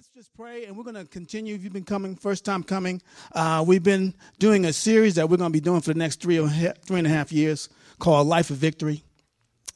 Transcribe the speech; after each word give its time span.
let's 0.00 0.08
just 0.14 0.32
pray 0.32 0.64
and 0.64 0.74
we're 0.74 0.82
going 0.82 0.96
to 0.96 1.04
continue. 1.04 1.54
If 1.54 1.62
you've 1.62 1.74
been 1.74 1.84
coming, 1.84 2.16
first 2.16 2.42
time 2.42 2.62
coming, 2.62 3.02
uh, 3.32 3.62
we've 3.66 3.82
been 3.82 4.14
doing 4.38 4.64
a 4.64 4.72
series 4.72 5.16
that 5.16 5.28
we're 5.28 5.36
going 5.36 5.50
to 5.50 5.52
be 5.52 5.60
doing 5.60 5.82
for 5.82 5.92
the 5.92 5.98
next 5.98 6.22
three, 6.22 6.40
or 6.40 6.48
three 6.48 6.96
and 6.96 7.06
a 7.06 7.10
half 7.10 7.30
years 7.30 7.68
called 7.98 8.26
Life 8.26 8.48
of 8.48 8.56
Victory. 8.56 9.02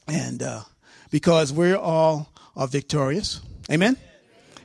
And 0.07 0.41
uh, 0.41 0.61
because 1.11 1.53
we're 1.53 1.77
all 1.77 2.33
are 2.55 2.67
victorious. 2.67 3.39
Amen? 3.69 3.97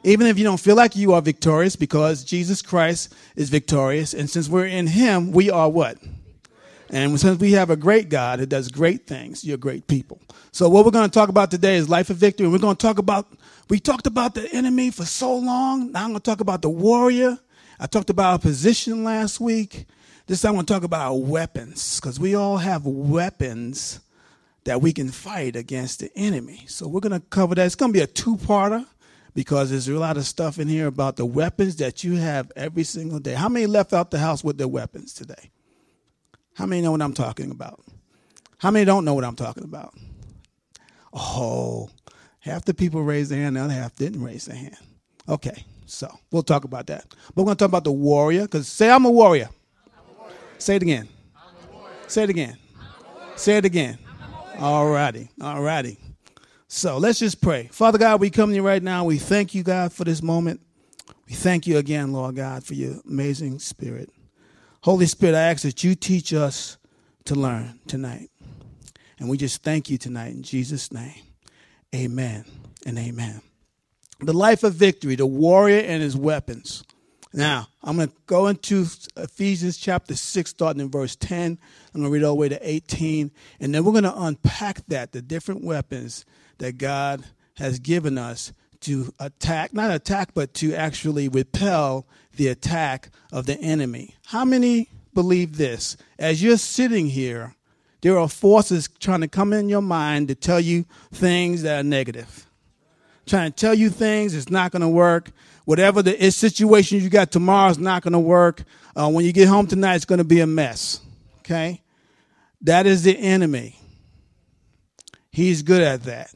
Even 0.03 0.29
if 0.29 0.38
you 0.38 0.45
don't 0.45 0.59
feel 0.59 0.77
like 0.77 0.96
you 0.96 1.12
are 1.12 1.20
victorious, 1.20 1.77
because 1.77 2.24
Jesus 2.24 2.62
Christ 2.62 3.14
is 3.36 3.50
victorious. 3.50 4.14
And 4.14 4.30
since 4.30 4.48
we're 4.48 4.64
in 4.64 4.86
Him, 4.86 5.30
we 5.30 5.50
are 5.50 5.68
what? 5.68 5.98
And 6.92 7.20
since 7.20 7.38
we 7.38 7.52
have 7.52 7.70
a 7.70 7.77
great 7.77 8.08
God 8.08 8.40
that 8.40 8.48
does 8.48 8.68
great 8.68 9.06
things, 9.06 9.45
you're 9.45 9.56
great 9.56 9.86
people. 9.86 10.20
So 10.52 10.68
what 10.68 10.84
we're 10.84 10.90
going 10.90 11.08
to 11.08 11.12
talk 11.12 11.29
about 11.29 11.50
today 11.50 11.77
is 11.77 11.88
life 11.88 12.11
of 12.11 12.16
victory. 12.16 12.46
And 12.46 12.52
we're 12.52 12.58
going 12.58 12.77
to 12.77 12.82
talk 12.82 12.98
about, 12.98 13.29
we 13.68 13.79
talked 13.79 14.06
about 14.06 14.34
the 14.34 14.52
enemy 14.52 14.90
for 14.90 15.04
so 15.04 15.36
long. 15.36 15.92
Now 15.92 16.04
I'm 16.04 16.10
going 16.10 16.20
to 16.20 16.30
talk 16.30 16.40
about 16.40 16.62
the 16.62 16.70
warrior. 16.70 17.38
I 17.78 17.87
talked 17.87 18.10
about 18.10 18.32
our 18.32 18.38
position 18.38 19.05
last 19.05 19.41
week. 19.41 19.87
This 20.27 20.42
time 20.42 20.51
I'm 20.51 20.55
going 20.56 20.66
to 20.66 20.73
talk 20.74 20.84
about 20.84 21.12
our 21.12 21.18
weapons 21.18 21.98
because 21.98 22.20
we 22.20 22.34
all 22.34 22.59
have 22.59 22.87
weapons 22.87 24.01
that 24.65 24.80
we 24.80 24.92
can 24.92 25.10
fight 25.10 25.56
against 25.56 26.01
the 26.01 26.10
enemy. 26.16 26.65
So 26.66 26.87
we're 26.87 27.01
going 27.01 27.18
to 27.18 27.27
cover 27.28 27.54
that. 27.54 27.66
It's 27.66 27.74
going 27.74 27.92
to 27.92 27.98
be 27.98 28.02
a 28.02 28.06
two-parter 28.06 28.87
because 29.34 29.70
there's 29.70 29.88
a 29.88 29.98
lot 29.98 30.16
of 30.16 30.27
stuff 30.27 30.59
in 30.59 30.68
here 30.68 30.87
about 30.87 31.16
the 31.16 31.24
weapons 31.24 31.77
that 31.77 32.04
you 32.04 32.16
have 32.16 32.52
every 32.56 32.84
single 32.84 33.18
day. 33.18 33.34
How 33.34 33.48
many 33.48 33.66
left 33.66 33.92
out 33.92 34.10
the 34.10 34.18
house 34.18 34.45
with 34.45 34.59
their 34.59 34.68
weapons 34.68 35.15
today? 35.15 35.51
How 36.54 36.66
many 36.66 36.82
know 36.82 36.92
what 36.92 37.02
I'm 37.02 37.15
talking 37.15 37.51
about? 37.51 37.82
How 38.59 38.70
many 38.70 38.84
don't 38.84 39.04
know 39.04 39.15
what 39.15 39.24
I'm 39.24 39.37
talking 39.37 39.65
about? 39.65 39.95
Oh, 41.12 41.88
half 42.41 42.65
the 42.65 42.75
people 42.75 43.03
raised 43.03 43.30
their 43.30 43.41
hand, 43.41 43.57
the 43.57 43.61
other 43.61 43.73
half 43.73 43.95
didn't 43.95 44.23
raise 44.23 44.47
their 44.47 44.57
hand. 44.57 44.77
Okay, 45.29 45.65
so 45.87 46.09
we'll 46.30 46.43
talk 46.43 46.65
about 46.65 46.87
that. 46.89 47.05
But 47.09 47.37
we're 47.37 47.45
going 47.45 47.57
to 47.57 47.63
talk 47.63 47.69
about 47.69 47.85
the 47.85 47.93
warrior, 47.93 48.43
because 48.43 48.69
say, 48.69 48.91
I'm 48.91 49.05
a 49.05 49.11
warrior. 49.11 49.49
I'm 49.95 50.16
a 50.16 50.19
warrior. 50.19 50.37
Say 50.59 50.77
it 50.77 50.82
again. 50.82 51.09
Say 52.09 52.24
it 52.24 52.30
again. 52.30 52.57
Say 53.37 53.57
it 53.57 53.65
again. 53.65 53.99
All 54.59 54.91
righty. 54.91 55.29
All 55.41 55.63
righty. 55.63 55.99
So 56.66 56.99
let's 56.99 57.19
just 57.19 57.41
pray. 57.41 57.69
Father 57.73 57.99
God, 57.99 58.21
we 58.21 58.30
come 58.30 58.51
to 58.51 58.57
you 58.57 58.63
right 58.63 58.82
now. 58.82 59.04
We 59.04 59.19
thank 59.19 59.54
you, 59.54 59.63
God, 59.63 59.93
for 59.93 60.04
this 60.04 60.23
moment. 60.23 60.60
We 61.29 61.35
thank 61.35 61.66
you 61.66 61.79
again, 61.79 62.13
Lord 62.13 62.37
God, 62.37 62.65
for 62.65 62.75
your 62.75 62.97
amazing 63.09 63.60
spirit. 63.60 64.10
Holy 64.82 65.06
Spirit, 65.06 65.34
I 65.34 65.43
ask 65.43 65.62
that 65.62 65.84
you 65.84 65.94
teach 65.94 66.32
us 66.32 66.78
to 67.25 67.34
learn 67.34 67.78
tonight. 67.87 68.31
And 69.19 69.28
we 69.28 69.37
just 69.37 69.62
thank 69.62 69.91
you 69.91 69.99
tonight 69.99 70.32
in 70.32 70.43
Jesus' 70.43 70.93
name. 70.93 71.22
Amen 71.94 72.44
and 72.87 72.99
amen. 72.99 73.41
The 74.21 74.33
life 74.33 74.62
of 74.62 74.75
victory, 74.75 75.16
the 75.16 75.27
warrior 75.27 75.81
and 75.81 76.03
his 76.03 76.16
weapons. 76.16 76.84
Now, 77.32 77.69
I'm 77.82 77.97
going 77.97 78.09
to 78.09 78.15
go 78.27 78.49
into 78.49 78.87
Ephesians 79.16 79.77
chapter 79.77 80.16
6, 80.16 80.50
starting 80.50 80.81
in 80.81 80.91
verse 80.91 81.16
10. 81.16 81.59
I'm 81.94 82.00
going 82.00 82.10
to 82.10 82.12
read 82.12 82.25
all 82.25 82.34
the 82.34 82.41
way 82.41 82.49
to 82.49 82.69
18. 82.69 83.31
And 83.60 83.75
then 83.75 83.84
we're 83.84 83.93
going 83.93 84.05
to 84.05 84.22
unpack 84.22 84.84
that, 84.88 85.12
the 85.12 85.22
different 85.22 85.65
weapons 85.65 86.25
that 86.59 86.78
God 86.78 87.25
has 87.56 87.78
given 87.78 88.19
us 88.19 88.53
to 88.81 89.12
attack, 89.19 89.72
not 89.72 89.91
attack, 89.91 90.31
but 90.34 90.54
to 90.54 90.75
actually 90.75 91.28
repel 91.28 92.06
the 92.37 92.49
attack 92.49 93.10
of 93.32 93.47
the 93.47 93.59
enemy. 93.60 94.16
How 94.27 94.44
many 94.44 94.88
believe 95.15 95.56
this? 95.56 95.97
As 96.19 96.43
you're 96.43 96.56
sitting 96.56 97.06
here, 97.06 97.54
there 98.03 98.19
are 98.19 98.28
forces 98.28 98.88
trying 98.98 99.20
to 99.20 99.28
come 99.28 99.53
in 99.53 99.69
your 99.69 99.82
mind 99.82 100.28
to 100.28 100.34
tell 100.34 100.60
you 100.60 100.84
things 101.12 101.62
that 101.62 101.81
are 101.81 101.82
negative. 101.82 102.47
Trying 103.26 103.53
to 103.53 103.56
tell 103.56 103.75
you 103.75 103.91
things 103.91 104.34
it's 104.34 104.50
not 104.50 104.72
going 104.72 104.82
to 104.82 104.88
work. 104.88 105.31
Whatever 105.66 106.03
the 106.03 106.31
situation 106.31 107.00
you 107.00 107.10
got 107.10 107.31
tomorrow 107.31 107.70
is 107.70 107.78
not 107.78 108.03
going 108.03 108.15
to 108.15 108.19
work. 108.19 108.62
Uh, 108.97 109.10
when 109.10 109.25
you 109.25 109.32
get 109.32 109.48
home 109.48 109.66
tonight, 109.66 109.97
it's 109.97 110.04
going 110.04 110.19
to 110.19 110.25
be 110.25 110.41
a 110.41 110.47
mess. 110.47 111.00
Okay? 111.41 111.82
That 112.62 112.87
is 112.87 113.03
the 113.03 113.16
enemy. 113.16 113.76
He's 115.30 115.62
good 115.62 115.82
at 115.82 116.04
that. 116.04 116.32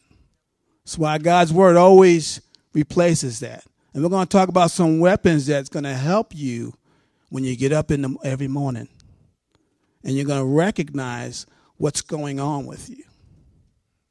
That's 0.85 0.99
why 0.99 1.19
God's 1.19 1.53
word 1.53 1.77
always 1.77 2.41
replaces 2.75 3.41
that. 3.41 3.65
And 3.93 4.03
we're 4.03 4.11
going 4.11 4.27
to 4.27 4.31
talk 4.31 4.49
about 4.49 4.71
some 4.71 5.01
weapons 5.01 5.47
that's 5.47 5.69
going 5.69 5.85
to 5.85 5.95
help 5.95 6.35
you 6.35 6.75
when 7.31 7.43
you 7.43 7.57
get 7.57 7.73
up 7.73 7.91
in 7.91 8.03
the, 8.03 8.17
every 8.23 8.49
morning. 8.49 8.89
And 10.05 10.15
you're 10.15 10.27
going 10.27 10.41
to 10.41 10.45
recognize 10.45 11.47
what's 11.77 12.03
going 12.03 12.39
on 12.39 12.67
with 12.67 12.89
you. 12.91 13.05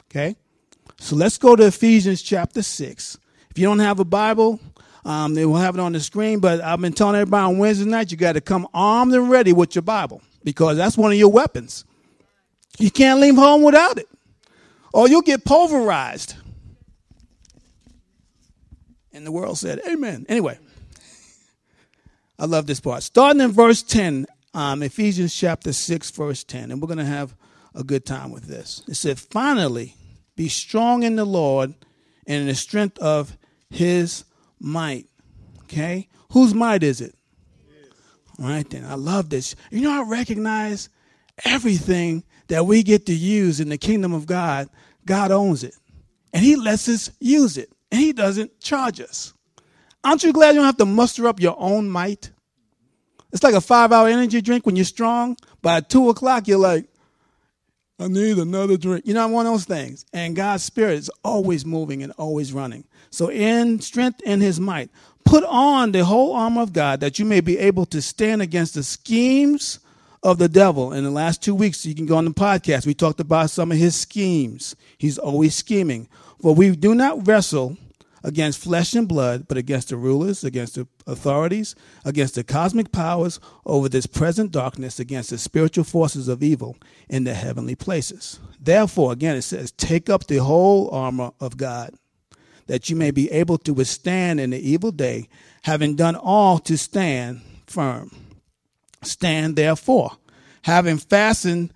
Okay? 0.10 0.36
So 1.00 1.16
let's 1.16 1.38
go 1.38 1.56
to 1.56 1.68
Ephesians 1.68 2.22
chapter 2.22 2.62
6. 2.62 3.18
If 3.52 3.60
you 3.60 3.66
don't 3.66 3.80
have 3.80 4.00
a 4.00 4.06
Bible, 4.06 4.60
um, 5.06 5.34
they 5.34 5.46
will 5.46 5.58
have 5.58 5.76
it 5.76 5.80
on 5.80 5.94
the 5.94 6.00
screen. 6.00 6.40
But 6.40 6.62
I've 6.62 6.82
been 6.82 6.94
telling 6.94 7.16
everybody 7.16 7.54
on 7.54 7.58
Wednesday 7.58 7.86
night, 7.86 8.12
you 8.12 8.18
got 8.18 8.34
to 8.34 8.42
come 8.42 8.68
armed 8.74 9.14
and 9.14 9.30
ready 9.30 9.54
with 9.54 9.76
your 9.76 9.82
Bible 9.82 10.22
because 10.44 10.78
that's 10.78 10.98
one 10.98 11.12
of 11.12 11.18
your 11.18 11.32
weapons. 11.32 11.86
You 12.80 12.90
can't 12.90 13.20
leave 13.20 13.36
home 13.36 13.62
without 13.62 13.98
it, 14.00 14.10
or 14.94 15.08
you'll 15.08 15.22
get 15.22 15.46
pulverized. 15.46 16.36
And 19.12 19.26
the 19.26 19.32
world 19.32 19.60
said, 19.60 19.80
Amen. 19.88 20.26
Anyway, 20.28 20.58
I 22.40 22.46
love 22.46 22.66
this 22.66 22.80
part. 22.80 23.04
Starting 23.04 23.42
in 23.42 23.52
verse 23.52 23.84
10, 23.84 24.26
um, 24.54 24.84
Ephesians 24.84 25.36
chapter 25.36 25.74
6, 25.74 26.12
verse 26.12 26.44
10, 26.44 26.72
and 26.72 26.82
we're 26.82 26.88
going 26.88 26.98
to 26.98 27.06
have 27.06 27.36
a 27.76 27.84
good 27.84 28.06
time 28.06 28.32
with 28.32 28.44
this. 28.44 28.84
It 28.88 28.96
said, 28.96 29.20
Finally, 29.20 29.96
be 30.36 30.48
strong 30.48 31.04
in 31.04 31.16
the 31.16 31.26
Lord 31.26 31.74
and 32.28 32.42
in 32.42 32.48
the 32.48 32.56
strength 32.56 32.98
of 33.00 33.38
his 33.70 34.26
might. 34.60 35.08
Okay? 35.64 36.08
Whose 36.32 36.54
might 36.54 36.84
is 36.84 37.02
it? 37.02 37.16
All 38.40 38.46
right, 38.48 38.68
then. 38.70 38.86
I 38.86 38.96
love 38.96 39.30
this. 39.30 39.56
You 39.70 39.82
know, 39.82 40.04
I 40.04 40.10
recognize 40.10 40.90
everything 41.46 42.24
that 42.48 42.66
we 42.66 42.84
get 42.84 43.06
to 43.08 43.14
use 43.14 43.60
in 43.60 43.70
the 43.70 43.78
kingdom 43.78 44.14
of 44.14 44.26
God, 44.26 44.70
God 45.06 45.32
owns 45.32 45.64
it. 45.64 45.76
And 46.34 46.44
he 46.44 46.56
lets 46.56 46.90
us 46.90 47.12
use 47.20 47.58
it 47.58 47.72
and 47.92 48.02
he 48.02 48.12
doesn't 48.12 48.60
charge 48.60 49.00
us. 49.00 49.34
Aren't 50.04 50.24
you 50.24 50.34
glad 50.34 50.50
you 50.50 50.56
don't 50.56 50.66
have 50.66 50.78
to 50.78 50.86
muster 50.86 51.28
up 51.28 51.40
your 51.40 51.56
own 51.60 51.90
might? 51.90 52.32
It's 53.34 53.44
like 53.44 53.56
a 53.56 53.62
five 53.62 53.92
hour 53.92 54.08
energy 54.08 54.42
drink 54.42 54.66
when 54.66 54.76
you're 54.76 54.86
strong. 54.86 55.36
By 55.62 55.82
two 55.82 56.10
o'clock, 56.10 56.48
you're 56.48 56.60
like, 56.60 56.86
I 58.00 58.08
need 58.08 58.38
another 58.38 58.78
drink. 58.78 59.06
You 59.08 59.16
know, 59.16 59.28
one 59.28 59.48
of 59.48 59.54
those 59.54 59.66
things. 59.66 60.06
And 60.14 60.36
God's 60.36 60.64
Spirit 60.64 61.00
is 61.00 61.12
always 61.24 61.66
moving 61.66 62.04
and 62.04 62.12
always 62.14 62.54
running. 62.54 62.86
So, 63.10 63.30
in 63.30 63.82
strength 63.82 64.22
in 64.22 64.40
His 64.40 64.60
might, 64.60 64.92
put 65.26 65.44
on 65.46 65.92
the 65.92 66.06
whole 66.06 66.34
armor 66.34 66.62
of 66.62 66.74
God 66.74 67.00
that 67.00 67.18
you 67.18 67.26
may 67.26 67.42
be 67.42 67.58
able 67.58 67.86
to 67.88 68.02
stand 68.02 68.42
against 68.42 68.76
the 68.76 68.84
schemes 68.84 69.80
of 70.22 70.38
the 70.38 70.50
devil. 70.50 70.94
In 70.94 71.04
the 71.04 71.12
last 71.12 71.42
two 71.42 71.56
weeks, 71.56 71.86
you 71.86 71.96
can 71.96 72.06
go 72.06 72.18
on 72.18 72.26
the 72.26 72.32
podcast. 72.32 72.86
We 72.86 72.94
talked 72.94 73.20
about 73.20 73.50
some 73.50 73.72
of 73.72 73.78
his 73.78 73.96
schemes. 73.96 74.76
He's 74.98 75.18
always 75.18 75.56
scheming. 75.56 76.08
For 76.42 76.54
we 76.54 76.76
do 76.76 76.94
not 76.94 77.28
wrestle 77.28 77.78
against 78.24 78.60
flesh 78.60 78.94
and 78.94 79.08
blood, 79.08 79.48
but 79.48 79.58
against 79.58 79.90
the 79.90 79.98
rulers, 79.98 80.44
against 80.44 80.76
the 80.76 80.88
authorities, 81.06 81.76
against 82.06 82.36
the 82.36 82.44
cosmic 82.44 82.92
powers 82.92 83.40
over 83.66 83.90
this 83.90 84.06
present 84.06 84.52
darkness, 84.52 85.00
against 85.00 85.30
the 85.30 85.38
spiritual 85.38 85.84
forces 85.84 86.28
of 86.28 86.42
evil 86.42 86.78
in 87.10 87.26
the 87.26 87.34
heavenly 87.34 87.76
places. 87.76 88.40
Therefore, 88.60 89.12
again, 89.12 89.36
it 89.36 89.42
says, 89.42 89.72
take 89.72 90.10
up 90.10 90.28
the 90.28 90.38
whole 90.38 90.90
armor 90.92 91.32
of 91.40 91.58
God, 91.58 91.94
that 92.68 92.90
you 92.90 92.96
may 92.96 93.12
be 93.12 93.30
able 93.32 93.58
to 93.60 93.74
withstand 93.74 94.40
in 94.40 94.52
the 94.52 94.70
evil 94.70 94.92
day, 94.92 95.28
having 95.64 95.96
done 95.96 96.16
all 96.16 96.60
to 96.60 96.78
stand 96.78 97.42
firm. 97.68 98.10
Stand 99.02 99.58
therefore, 99.58 100.14
having 100.62 100.98
fastened 100.98 101.74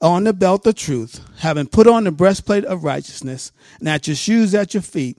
on 0.00 0.24
the 0.24 0.32
belt 0.32 0.66
of 0.66 0.74
truth, 0.76 1.20
having 1.40 1.66
put 1.66 1.86
on 1.86 2.04
the 2.04 2.10
breastplate 2.10 2.64
of 2.64 2.84
righteousness, 2.84 3.52
and 3.80 3.88
at 3.88 4.06
your 4.06 4.16
shoes 4.16 4.54
at 4.54 4.72
your 4.72 4.82
feet, 4.82 5.18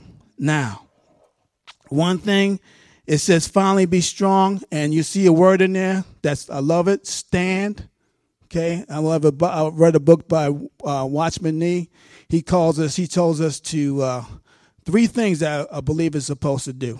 Now, 0.41 0.87
one 1.89 2.17
thing 2.17 2.59
it 3.05 3.19
says, 3.19 3.47
finally 3.47 3.85
be 3.85 4.01
strong, 4.01 4.61
and 4.71 4.91
you 4.91 5.03
see 5.03 5.27
a 5.27 5.31
word 5.31 5.61
in 5.61 5.73
there 5.73 6.03
that's 6.23 6.49
I 6.49 6.59
love 6.59 6.87
it. 6.87 7.05
Stand. 7.05 7.87
Okay, 8.45 8.83
I 8.89 8.97
love 8.97 9.23
a, 9.23 9.45
I 9.45 9.69
read 9.69 9.95
a 9.95 9.99
book 9.99 10.27
by 10.27 10.47
uh, 10.47 11.05
Watchman 11.07 11.59
Nee. 11.59 11.89
He 12.27 12.41
calls 12.41 12.79
us. 12.79 12.95
He 12.95 13.05
tells 13.05 13.39
us 13.39 13.59
to 13.59 14.01
uh, 14.01 14.25
three 14.83 15.05
things 15.05 15.39
that 15.39 15.67
a 15.69 15.81
believer 15.81 16.17
is 16.17 16.25
supposed 16.25 16.65
to 16.65 16.73
do. 16.73 16.99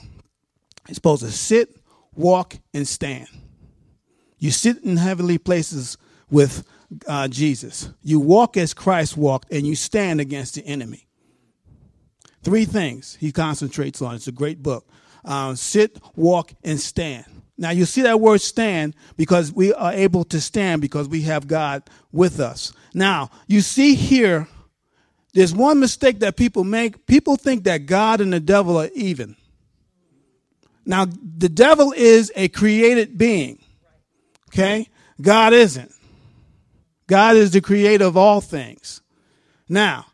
He's 0.87 0.97
supposed 0.97 1.23
to 1.23 1.31
sit, 1.31 1.75
walk, 2.13 2.57
and 2.75 2.87
stand. 2.87 3.27
You 4.37 4.51
sit 4.51 4.83
in 4.83 4.97
heavenly 4.97 5.39
places 5.39 5.97
with 6.29 6.63
uh, 7.07 7.27
Jesus. 7.27 7.89
You 8.03 8.19
walk 8.19 8.55
as 8.55 8.73
Christ 8.75 9.17
walked, 9.17 9.51
and 9.51 9.65
you 9.65 9.75
stand 9.75 10.21
against 10.21 10.55
the 10.55 10.65
enemy. 10.65 11.07
Three 12.43 12.65
things 12.65 13.17
he 13.19 13.31
concentrates 13.31 14.01
on. 14.01 14.15
It's 14.15 14.27
a 14.27 14.31
great 14.31 14.63
book. 14.63 14.87
Uh, 15.23 15.53
sit, 15.55 15.99
walk, 16.15 16.53
and 16.63 16.79
stand. 16.79 17.25
Now 17.57 17.69
you 17.69 17.85
see 17.85 18.01
that 18.01 18.19
word 18.19 18.41
stand 18.41 18.95
because 19.17 19.53
we 19.53 19.71
are 19.71 19.93
able 19.93 20.23
to 20.25 20.41
stand 20.41 20.81
because 20.81 21.07
we 21.07 21.21
have 21.23 21.47
God 21.47 21.83
with 22.11 22.39
us. 22.39 22.73
Now 22.93 23.29
you 23.45 23.61
see 23.61 23.93
here, 23.93 24.47
there's 25.33 25.53
one 25.53 25.79
mistake 25.79 26.19
that 26.19 26.35
people 26.35 26.63
make. 26.63 27.05
People 27.05 27.35
think 27.35 27.65
that 27.65 27.85
God 27.85 28.19
and 28.19 28.33
the 28.33 28.39
devil 28.39 28.77
are 28.77 28.89
even. 28.95 29.35
Now 30.85 31.05
the 31.05 31.49
devil 31.49 31.93
is 31.95 32.31
a 32.35 32.47
created 32.47 33.17
being. 33.17 33.59
Okay? 34.49 34.87
God 35.21 35.53
isn't. 35.53 35.91
God 37.05 37.35
is 37.35 37.51
the 37.51 37.61
creator 37.61 38.05
of 38.05 38.17
all 38.17 38.41
things. 38.41 39.01
Now, 39.69 40.07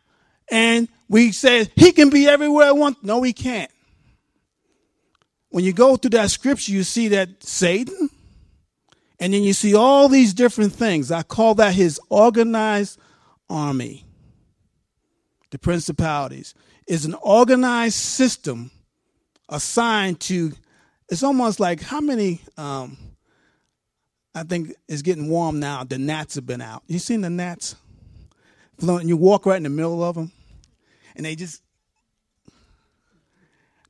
and 0.50 0.88
we 1.08 1.32
say 1.32 1.70
he 1.76 1.92
can 1.92 2.10
be 2.10 2.28
everywhere 2.28 2.66
I 2.66 2.72
want. 2.72 3.02
No, 3.02 3.22
he 3.22 3.32
can't 3.32 3.70
when 5.50 5.64
you 5.64 5.72
go 5.72 5.96
through 5.96 6.10
that 6.10 6.30
scripture, 6.30 6.72
you 6.72 6.82
see 6.82 7.08
that 7.08 7.42
Satan, 7.42 8.10
and 9.18 9.32
then 9.32 9.42
you 9.42 9.52
see 9.52 9.74
all 9.74 10.08
these 10.08 10.34
different 10.34 10.72
things. 10.72 11.10
I 11.10 11.22
call 11.22 11.54
that 11.56 11.74
his 11.74 12.00
organized 12.08 12.98
army. 13.48 14.04
The 15.50 15.58
principalities 15.58 16.54
is 16.86 17.04
an 17.04 17.14
organized 17.14 17.96
system 17.96 18.70
assigned 19.48 20.20
to, 20.20 20.52
it's 21.08 21.22
almost 21.22 21.58
like 21.58 21.80
how 21.80 22.00
many, 22.00 22.42
um, 22.58 22.98
I 24.34 24.42
think 24.42 24.74
it's 24.86 25.02
getting 25.02 25.28
warm 25.28 25.58
now. 25.58 25.84
The 25.84 25.98
gnats 25.98 26.34
have 26.34 26.46
been 26.46 26.60
out. 26.60 26.82
You 26.86 26.98
seen 26.98 27.22
the 27.22 27.30
gnats? 27.30 27.76
You 28.80 29.16
walk 29.16 29.46
right 29.46 29.56
in 29.56 29.62
the 29.64 29.70
middle 29.70 30.04
of 30.04 30.14
them, 30.14 30.30
and 31.18 31.26
they 31.26 31.34
just 31.34 31.62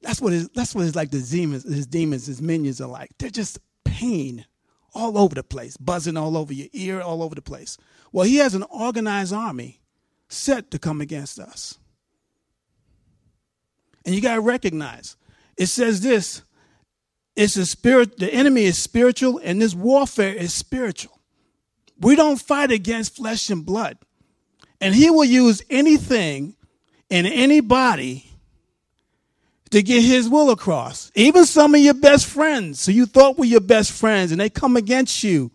that's 0.00 0.20
what 0.20 0.32
his, 0.32 0.48
that's 0.50 0.74
what 0.74 0.82
his 0.82 0.96
like 0.96 1.10
the 1.10 1.20
demons, 1.20 1.64
his 1.64 1.86
demons, 1.86 2.26
his 2.26 2.40
minions 2.40 2.80
are 2.80 2.88
like. 2.88 3.10
They're 3.18 3.30
just 3.30 3.58
pain 3.84 4.46
all 4.94 5.18
over 5.18 5.34
the 5.34 5.42
place, 5.42 5.76
buzzing 5.76 6.16
all 6.16 6.36
over 6.36 6.52
your 6.52 6.68
ear, 6.72 7.00
all 7.00 7.22
over 7.22 7.34
the 7.34 7.42
place. 7.42 7.76
Well, 8.12 8.24
he 8.24 8.36
has 8.36 8.54
an 8.54 8.64
organized 8.64 9.32
army 9.32 9.80
set 10.28 10.70
to 10.70 10.78
come 10.78 11.00
against 11.00 11.38
us. 11.38 11.78
And 14.04 14.14
you 14.14 14.20
got 14.20 14.36
to 14.36 14.40
recognize 14.40 15.16
it 15.56 15.66
says 15.66 16.00
this 16.00 16.42
it's 17.36 17.56
a 17.56 17.66
spirit, 17.66 18.18
the 18.18 18.32
enemy 18.32 18.64
is 18.64 18.78
spiritual, 18.78 19.40
and 19.42 19.60
this 19.60 19.74
warfare 19.74 20.34
is 20.34 20.54
spiritual. 20.54 21.20
We 22.00 22.16
don't 22.16 22.40
fight 22.40 22.70
against 22.70 23.16
flesh 23.16 23.50
and 23.50 23.66
blood. 23.66 23.98
And 24.80 24.94
he 24.94 25.10
will 25.10 25.24
use 25.24 25.62
anything 25.68 26.56
and 27.10 27.26
anybody 27.26 28.24
to 29.70 29.82
get 29.82 30.02
his 30.02 30.28
will 30.28 30.50
across. 30.50 31.10
Even 31.14 31.44
some 31.44 31.74
of 31.74 31.80
your 31.80 31.94
best 31.94 32.26
friends, 32.26 32.86
who 32.86 32.92
you 32.92 33.06
thought 33.06 33.38
were 33.38 33.44
your 33.44 33.60
best 33.60 33.92
friends, 33.92 34.32
and 34.32 34.40
they 34.40 34.48
come 34.48 34.76
against 34.76 35.22
you. 35.22 35.50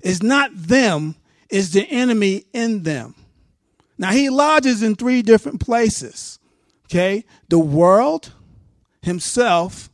It's 0.00 0.22
not 0.22 0.50
them, 0.54 1.16
it's 1.48 1.70
the 1.70 1.86
enemy 1.90 2.44
in 2.52 2.82
them. 2.82 3.14
Now, 3.98 4.12
he 4.12 4.30
lodges 4.30 4.82
in 4.82 4.94
three 4.94 5.20
different 5.20 5.60
places 5.60 6.40
okay? 6.90 7.24
The 7.48 7.58
world, 7.58 8.32
himself, 9.02 9.90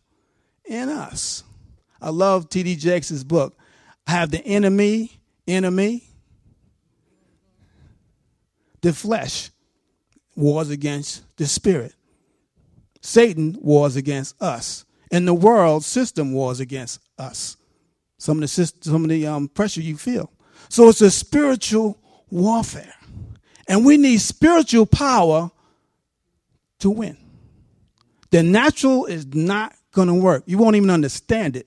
and 0.68 0.90
us. 0.90 1.44
I 2.00 2.10
love 2.10 2.48
T.D. 2.48 2.76
Jakes' 2.76 3.22
book. 3.22 3.56
I 4.06 4.12
have 4.12 4.30
the 4.30 4.44
enemy, 4.44 5.20
enemy, 5.46 6.04
the 8.80 8.92
flesh 8.92 9.50
wars 10.36 10.70
against 10.70 11.24
the 11.36 11.46
spirit. 11.46 11.94
Satan 13.00 13.56
wars 13.60 13.96
against 13.96 14.40
us, 14.42 14.84
and 15.10 15.26
the 15.26 15.34
world 15.34 15.84
system 15.84 16.32
wars 16.32 16.60
against 16.60 17.00
us. 17.18 17.56
Some 18.18 18.38
of 18.38 18.42
the 18.42 18.48
system, 18.48 18.82
some 18.82 19.04
of 19.04 19.10
the 19.10 19.26
um, 19.26 19.48
pressure 19.48 19.80
you 19.80 19.96
feel. 19.96 20.30
So 20.68 20.88
it's 20.88 21.00
a 21.00 21.10
spiritual 21.10 21.98
warfare, 22.30 22.94
and 23.68 23.84
we 23.84 23.96
need 23.96 24.20
spiritual 24.20 24.86
power 24.86 25.50
to 26.80 26.90
win. 26.90 27.16
The 28.30 28.42
natural 28.42 29.06
is 29.06 29.26
not 29.26 29.74
going 29.92 30.08
to 30.08 30.14
work. 30.14 30.42
You 30.46 30.58
won't 30.58 30.76
even 30.76 30.90
understand 30.90 31.56
it. 31.56 31.66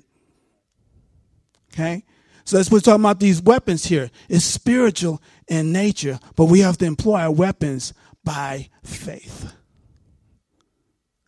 Okay? 1.74 2.04
So 2.46 2.58
that's 2.58 2.70
what 2.70 2.78
we're 2.78 2.92
talking 2.92 3.04
about 3.04 3.20
these 3.20 3.42
weapons 3.42 3.86
here. 3.86 4.10
It's 4.28 4.44
spiritual 4.44 5.22
in 5.48 5.72
nature, 5.72 6.20
but 6.36 6.46
we 6.46 6.60
have 6.62 6.78
to 6.80 6.86
employ 6.86 7.20
our 7.20 7.32
weapons 7.32 7.94
by 8.30 8.70
faith. 8.84 9.54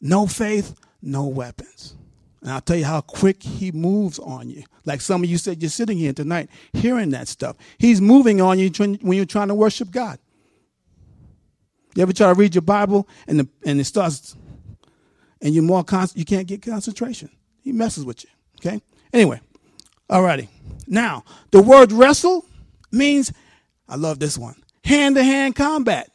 No 0.01 0.27
faith, 0.27 0.75
no 1.01 1.25
weapons. 1.25 1.95
And 2.41 2.51
I'll 2.51 2.61
tell 2.61 2.77
you 2.77 2.85
how 2.85 3.01
quick 3.01 3.41
he 3.41 3.71
moves 3.71 4.19
on 4.19 4.51
you. 4.51 4.65
Like 4.85 5.01
some 5.01 5.23
of 5.23 5.29
you 5.29 5.39
said, 5.39 5.63
you're 5.63 5.71
sitting 5.71 5.97
here 5.97 6.13
tonight 6.13 6.51
hearing 6.73 7.09
that 7.09 7.27
stuff. 7.27 7.55
He's 7.79 7.99
moving 7.99 8.39
on 8.39 8.59
you 8.59 8.69
when 9.01 9.17
you're 9.17 9.25
trying 9.25 9.47
to 9.47 9.55
worship 9.55 9.89
God. 9.89 10.19
You 11.95 12.03
ever 12.03 12.13
try 12.13 12.27
to 12.27 12.35
read 12.35 12.53
your 12.53 12.61
Bible 12.61 13.09
and 13.25 13.39
the, 13.39 13.49
and 13.65 13.79
it 13.79 13.85
starts, 13.85 14.35
and 15.41 15.55
you're 15.55 15.63
more 15.63 15.83
con- 15.83 16.07
you 16.13 16.23
can't 16.23 16.45
get 16.45 16.61
concentration. 16.61 17.31
He 17.63 17.71
messes 17.71 18.05
with 18.05 18.23
you. 18.23 18.29
Okay. 18.59 18.79
Anyway, 19.11 19.41
alrighty. 20.07 20.49
Now 20.85 21.23
the 21.49 21.63
word 21.63 21.91
wrestle 21.91 22.45
means, 22.91 23.33
I 23.89 23.95
love 23.95 24.19
this 24.19 24.37
one, 24.37 24.61
hand 24.83 25.15
to 25.15 25.23
hand 25.23 25.55
combat, 25.55 26.10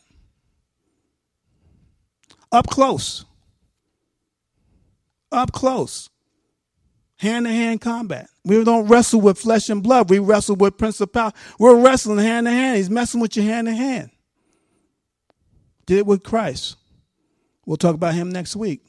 up 2.53 2.67
close 2.69 3.25
up 5.33 5.53
close, 5.53 6.09
hand 7.17 7.47
to 7.47 7.53
hand 7.53 7.81
combat. 7.81 8.29
We 8.45 8.63
don't 8.65 8.87
wrestle 8.87 9.21
with 9.21 9.39
flesh 9.39 9.69
and 9.69 9.83
blood. 9.83 10.11
We 10.11 10.19
wrestle 10.19 10.57
with 10.57 10.79
principality. 10.79 11.37
We're 11.59 11.81
wrestling 11.81 12.19
hand 12.19 12.47
to 12.47 12.51
hand. 12.51 12.77
He's 12.77 12.91
messing 12.91 13.21
with 13.21 13.37
you 13.37 13.43
hand 13.43 13.67
to 13.67 13.75
hand. 13.75 14.11
Did 15.87 15.99
it 15.99 16.07
with 16.07 16.23
Christ. 16.23 16.77
We'll 17.65 17.77
talk 17.77 17.95
about 17.95 18.15
him 18.15 18.31
next 18.31 18.57
week. 18.57 18.83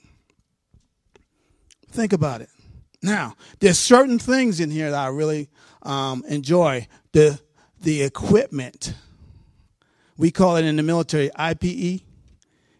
Think 1.91 2.13
about 2.13 2.41
it. 2.41 2.49
Now, 3.01 3.35
there's 3.59 3.79
certain 3.79 4.19
things 4.19 4.59
in 4.59 4.71
here 4.71 4.91
that 4.91 4.99
I 4.99 5.07
really 5.07 5.49
um, 5.83 6.23
enjoy. 6.27 6.87
The 7.11 7.39
the 7.79 8.01
equipment. 8.03 8.93
We 10.17 10.31
call 10.31 10.55
it 10.57 10.65
in 10.65 10.75
the 10.75 10.83
military 10.83 11.29
IPE. 11.29 12.03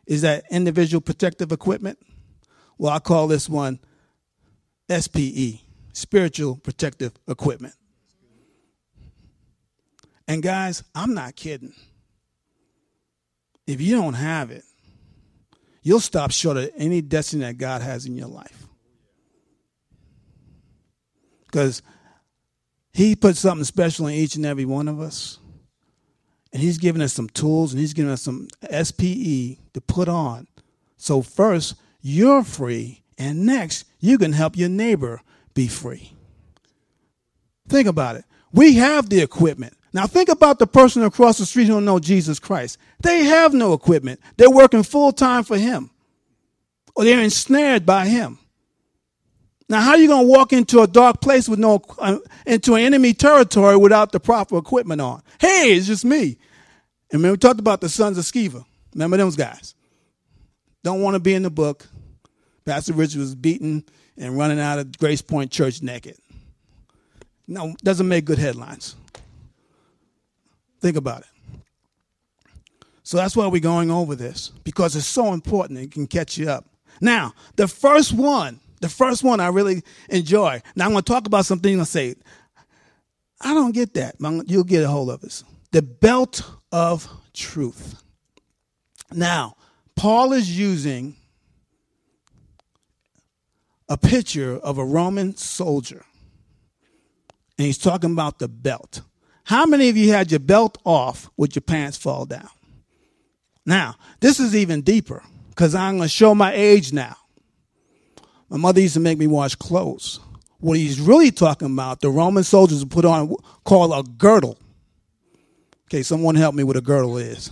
Is 0.07 0.21
that 0.21 0.45
individual 0.49 1.01
protective 1.01 1.51
equipment? 1.51 1.99
Well, 2.77 2.93
I 2.93 2.99
call 2.99 3.27
this 3.27 3.49
one 3.49 3.79
SPE, 4.89 5.61
Spiritual 5.91 6.55
Protective 6.55 7.11
Equipment. 7.27 7.73
And 10.27 10.41
guys, 10.41 10.83
I'm 10.95 11.13
not 11.13 11.35
kidding. 11.35 11.73
If 13.65 13.81
you 13.81 13.97
don't 13.97 14.13
have 14.13 14.49
it, 14.49 14.63
you'll 15.83 15.99
stop 15.99 16.31
short 16.31 16.55
of 16.57 16.69
any 16.77 17.01
destiny 17.01 17.43
that 17.43 17.57
God 17.57 17.81
has 17.81 18.05
in 18.05 18.15
your 18.15 18.27
life. 18.27 18.65
Because 21.45 21.81
He 22.93 23.15
put 23.15 23.35
something 23.35 23.65
special 23.65 24.07
in 24.07 24.13
each 24.13 24.35
and 24.35 24.45
every 24.45 24.65
one 24.65 24.87
of 24.87 25.01
us. 25.01 25.39
And 26.53 26.61
He's 26.61 26.77
giving 26.77 27.01
us 27.01 27.13
some 27.13 27.29
tools 27.29 27.73
and 27.73 27.79
He's 27.79 27.93
giving 27.93 28.11
us 28.11 28.21
some 28.21 28.47
SPE 28.63 29.57
to 29.73 29.81
put 29.85 30.07
on. 30.07 30.47
So, 30.97 31.21
first, 31.21 31.75
you're 32.01 32.43
free, 32.43 33.03
and 33.17 33.45
next, 33.45 33.85
you 33.99 34.17
can 34.17 34.33
help 34.33 34.57
your 34.57 34.69
neighbor 34.69 35.21
be 35.53 35.67
free. 35.67 36.13
Think 37.67 37.87
about 37.87 38.15
it. 38.15 38.25
We 38.51 38.75
have 38.75 39.09
the 39.09 39.21
equipment. 39.21 39.73
Now, 39.93 40.07
think 40.07 40.29
about 40.29 40.59
the 40.59 40.67
person 40.67 41.03
across 41.03 41.37
the 41.37 41.45
street 41.45 41.67
who 41.67 41.73
don't 41.73 41.85
know 41.85 41.99
Jesus 41.99 42.39
Christ. 42.39 42.77
They 43.01 43.23
have 43.25 43.53
no 43.53 43.73
equipment. 43.73 44.19
They're 44.37 44.49
working 44.49 44.83
full 44.83 45.11
time 45.11 45.43
for 45.43 45.57
Him, 45.57 45.89
or 46.95 47.03
they're 47.03 47.21
ensnared 47.21 47.85
by 47.85 48.07
Him. 48.07 48.39
Now, 49.69 49.81
how 49.81 49.91
are 49.91 49.97
you 49.97 50.07
going 50.07 50.25
to 50.25 50.31
walk 50.31 50.53
into 50.53 50.81
a 50.81 50.87
dark 50.87 51.19
place 51.21 51.49
with 51.49 51.59
no 51.59 51.81
uh, 51.99 52.19
into 52.45 52.75
an 52.75 52.81
enemy 52.81 53.13
territory 53.13 53.75
without 53.75 54.11
the 54.11 54.19
proper 54.19 54.57
equipment 54.57 55.01
on? 55.01 55.21
Hey, 55.39 55.75
it's 55.75 55.87
just 55.87 56.05
me. 56.05 56.37
And 57.11 57.21
when 57.21 57.31
we 57.31 57.37
talked 57.37 57.59
about 57.59 57.81
the 57.81 57.89
sons 57.89 58.17
of 58.17 58.23
Sceva, 58.23 58.65
remember 58.93 59.17
those 59.17 59.35
guys? 59.35 59.75
Don't 60.83 61.01
want 61.01 61.15
to 61.15 61.19
be 61.19 61.33
in 61.33 61.43
the 61.43 61.49
book. 61.49 61.85
Pastor 62.65 62.93
Richard 62.93 63.19
was 63.19 63.35
beaten 63.35 63.83
and 64.17 64.37
running 64.37 64.59
out 64.59 64.79
of 64.79 64.97
Grace 64.97 65.21
Point 65.21 65.51
Church 65.51 65.81
naked. 65.81 66.17
No, 67.47 67.75
doesn't 67.83 68.07
make 68.07 68.25
good 68.25 68.39
headlines. 68.39 68.95
Think 70.81 70.97
about 70.97 71.21
it. 71.21 71.27
So 73.03 73.17
that's 73.17 73.37
why 73.37 73.47
we're 73.47 73.61
going 73.61 73.89
over 73.89 74.15
this 74.15 74.49
because 74.63 74.95
it's 74.95 75.05
so 75.05 75.31
important. 75.33 75.79
It 75.79 75.91
can 75.91 76.07
catch 76.07 76.37
you 76.37 76.49
up. 76.49 76.65
Now, 76.99 77.33
the 77.55 77.67
first 77.67 78.11
one, 78.11 78.59
the 78.81 78.89
first 78.89 79.23
one 79.23 79.39
I 79.39 79.47
really 79.47 79.83
enjoy. 80.09 80.61
Now 80.75 80.85
I'm 80.85 80.91
going 80.91 81.03
to 81.03 81.11
talk 81.11 81.27
about 81.27 81.45
something 81.45 81.77
and 81.77 81.87
say, 81.87 82.15
I 83.41 83.53
don't 83.53 83.73
get 83.73 83.93
that. 83.95 84.15
You'll 84.47 84.63
get 84.63 84.83
a 84.83 84.87
hold 84.87 85.09
of 85.09 85.21
this. 85.21 85.43
The 85.71 85.81
belt 85.81 86.41
of 86.71 87.07
truth. 87.33 88.01
Now, 89.11 89.55
Paul 89.95 90.33
is 90.33 90.57
using 90.57 91.15
a 93.89 93.97
picture 93.97 94.57
of 94.57 94.77
a 94.77 94.85
Roman 94.85 95.35
soldier. 95.37 96.03
And 97.57 97.65
he's 97.65 97.77
talking 97.77 98.11
about 98.11 98.39
the 98.39 98.47
belt. 98.47 99.01
How 99.45 99.65
many 99.65 99.89
of 99.89 99.97
you 99.97 100.11
had 100.11 100.29
your 100.31 100.39
belt 100.39 100.77
off 100.83 101.29
with 101.37 101.55
your 101.55 101.61
pants 101.61 101.97
fall 101.97 102.25
down? 102.25 102.49
Now, 103.65 103.95
this 104.19 104.39
is 104.39 104.55
even 104.55 104.81
deeper 104.81 105.23
because 105.49 105.73
I'm 105.73 105.97
going 105.97 106.05
to 106.05 106.09
show 106.09 106.35
my 106.35 106.53
age 106.53 106.91
now. 106.93 107.15
My 108.49 108.57
mother 108.57 108.79
used 108.79 108.93
to 108.93 108.99
make 108.99 109.17
me 109.17 109.27
wash 109.27 109.55
clothes. 109.55 110.19
What 110.59 110.77
he's 110.77 110.99
really 110.99 111.31
talking 111.31 111.67
about, 111.67 112.01
the 112.01 112.09
Roman 112.09 112.43
soldiers 112.43 112.79
would 112.79 112.91
put 112.91 113.05
on 113.05 113.35
called 113.63 113.91
a 113.93 114.09
girdle. 114.09 114.57
Okay, 115.87 116.03
someone 116.03 116.35
help 116.35 116.55
me 116.55 116.63
what 116.63 116.75
a 116.75 116.81
girdle 116.81 117.17
is. 117.17 117.51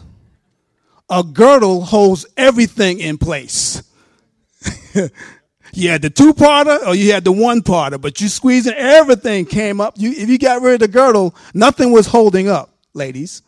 A 1.09 1.23
girdle 1.23 1.81
holds 1.81 2.25
everything 2.35 2.99
in 2.99 3.17
place. 3.17 3.83
you 5.73 5.89
had 5.89 6.01
the 6.01 6.09
two 6.09 6.33
parter 6.33 6.85
or 6.87 6.95
you 6.95 7.11
had 7.11 7.23
the 7.23 7.31
one 7.31 7.61
parter, 7.61 8.01
but 8.01 8.19
you 8.19 8.27
squeezed 8.27 8.67
and 8.67 8.75
everything 8.75 9.45
came 9.45 9.79
up. 9.79 9.93
You, 9.97 10.11
if 10.11 10.27
you 10.29 10.37
got 10.37 10.61
rid 10.61 10.75
of 10.75 10.79
the 10.79 10.87
girdle, 10.87 11.35
nothing 11.53 11.91
was 11.91 12.07
holding 12.07 12.49
up, 12.49 12.71
ladies. 12.93 13.41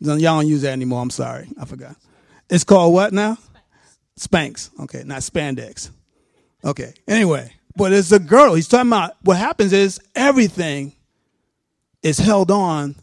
Y'all 0.00 0.18
don't 0.18 0.48
use 0.48 0.62
that 0.62 0.72
anymore. 0.72 1.02
I'm 1.02 1.10
sorry. 1.10 1.48
I 1.60 1.64
forgot. 1.64 1.96
It's 2.48 2.64
called 2.64 2.94
what 2.94 3.12
now? 3.12 3.38
Spanx. 4.18 4.70
Okay, 4.80 5.04
not 5.04 5.20
spandex. 5.20 5.90
Okay. 6.64 6.94
Anyway, 7.08 7.52
but 7.76 7.92
it's 7.92 8.12
a 8.12 8.18
girl. 8.18 8.54
He's 8.54 8.68
talking 8.68 8.88
about 8.88 9.16
what 9.22 9.36
happens 9.36 9.72
is 9.72 10.00
everything 10.14 10.92
is 12.02 12.18
held 12.18 12.50
on. 12.50 12.96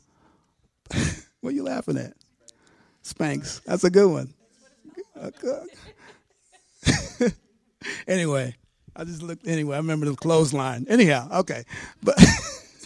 what 1.41 1.51
are 1.51 1.55
you 1.55 1.63
laughing 1.63 1.97
at? 1.97 2.13
Spanx. 3.03 3.61
That's 3.63 3.83
a 3.83 3.89
good 3.89 4.09
one. 4.09 4.33
anyway, 8.07 8.55
I 8.95 9.03
just 9.03 9.21
looked. 9.21 9.47
Anyway, 9.47 9.75
I 9.75 9.79
remember 9.79 10.05
the 10.05 10.15
clothesline. 10.15 10.85
Anyhow, 10.89 11.27
okay, 11.39 11.65
but 12.01 12.17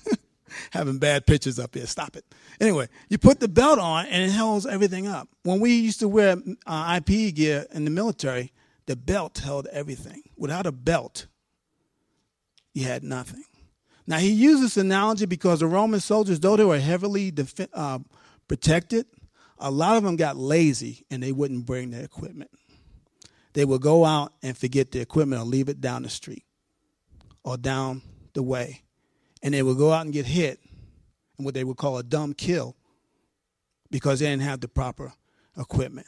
having 0.71 0.97
bad 0.97 1.27
pictures 1.27 1.59
up 1.59 1.75
here. 1.75 1.85
Stop 1.85 2.15
it. 2.15 2.25
Anyway, 2.59 2.87
you 3.09 3.17
put 3.17 3.39
the 3.39 3.47
belt 3.47 3.79
on 3.79 4.07
and 4.07 4.23
it 4.23 4.33
holds 4.33 4.65
everything 4.65 5.07
up. 5.07 5.27
When 5.43 5.59
we 5.59 5.75
used 5.75 5.99
to 5.99 6.07
wear 6.07 6.37
uh, 6.65 6.99
gear 6.99 7.65
in 7.71 7.85
the 7.85 7.91
military, 7.91 8.51
the 8.85 8.95
belt 8.95 9.39
held 9.39 9.67
everything. 9.67 10.23
Without 10.37 10.65
a 10.65 10.71
belt, 10.71 11.27
you 12.73 12.85
had 12.85 13.03
nothing. 13.03 13.43
Now 14.05 14.17
he 14.17 14.29
used 14.31 14.61
this 14.61 14.77
analogy 14.77 15.25
because 15.25 15.59
the 15.61 15.67
Roman 15.67 15.99
soldiers, 15.99 16.39
though 16.39 16.57
they 16.57 16.65
were 16.65 16.79
heavily 16.79 17.31
defi- 17.31 17.67
uh, 17.73 17.99
protected, 18.47 19.05
a 19.57 19.71
lot 19.71 19.95
of 19.95 20.03
them 20.03 20.17
got 20.17 20.35
lazy 20.35 21.05
and 21.09 21.23
they 21.23 21.31
wouldn't 21.31 21.65
bring 21.65 21.91
their 21.91 22.03
equipment. 22.03 22.51
They 23.53 23.65
would 23.65 23.81
go 23.81 24.03
out 24.03 24.33
and 24.41 24.57
forget 24.57 24.91
the 24.91 24.99
equipment 24.99 25.41
or 25.41 25.45
leave 25.45 25.69
it 25.69 25.79
down 25.79 26.03
the 26.03 26.09
street 26.09 26.43
or 27.43 27.55
down 27.55 28.01
the 28.33 28.43
way. 28.43 28.81
And 29.41 29.53
they 29.53 29.63
would 29.63 29.77
go 29.77 29.91
out 29.91 30.05
and 30.05 30.13
get 30.13 30.25
hit 30.25 30.59
and 31.37 31.45
what 31.45 31.53
they 31.53 31.63
would 31.63 31.77
call 31.77 31.97
a 31.97 32.03
dumb 32.03 32.33
kill 32.33 32.75
because 33.91 34.19
they 34.19 34.25
didn't 34.25 34.41
have 34.41 34.59
the 34.59 34.67
proper 34.67 35.13
equipment. 35.57 36.07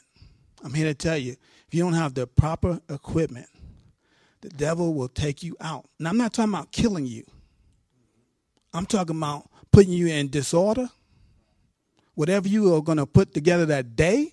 I'm 0.64 0.74
here 0.74 0.86
to 0.86 0.94
tell 0.94 1.18
you 1.18 1.32
if 1.66 1.74
you 1.74 1.82
don't 1.82 1.94
have 1.94 2.14
the 2.14 2.26
proper 2.26 2.80
equipment, 2.88 3.48
the 4.40 4.48
devil 4.50 4.94
will 4.94 5.08
take 5.08 5.42
you 5.42 5.56
out. 5.60 5.86
Now, 5.98 6.10
I'm 6.10 6.18
not 6.18 6.32
talking 6.32 6.52
about 6.52 6.72
killing 6.72 7.06
you, 7.06 7.24
I'm 8.72 8.86
talking 8.86 9.16
about 9.16 9.48
putting 9.72 9.92
you 9.92 10.06
in 10.06 10.28
disorder. 10.28 10.88
Whatever 12.14 12.48
you 12.48 12.74
are 12.74 12.80
going 12.80 12.96
to 12.96 13.04
put 13.04 13.34
together 13.34 13.66
that 13.66 13.94
day, 13.94 14.32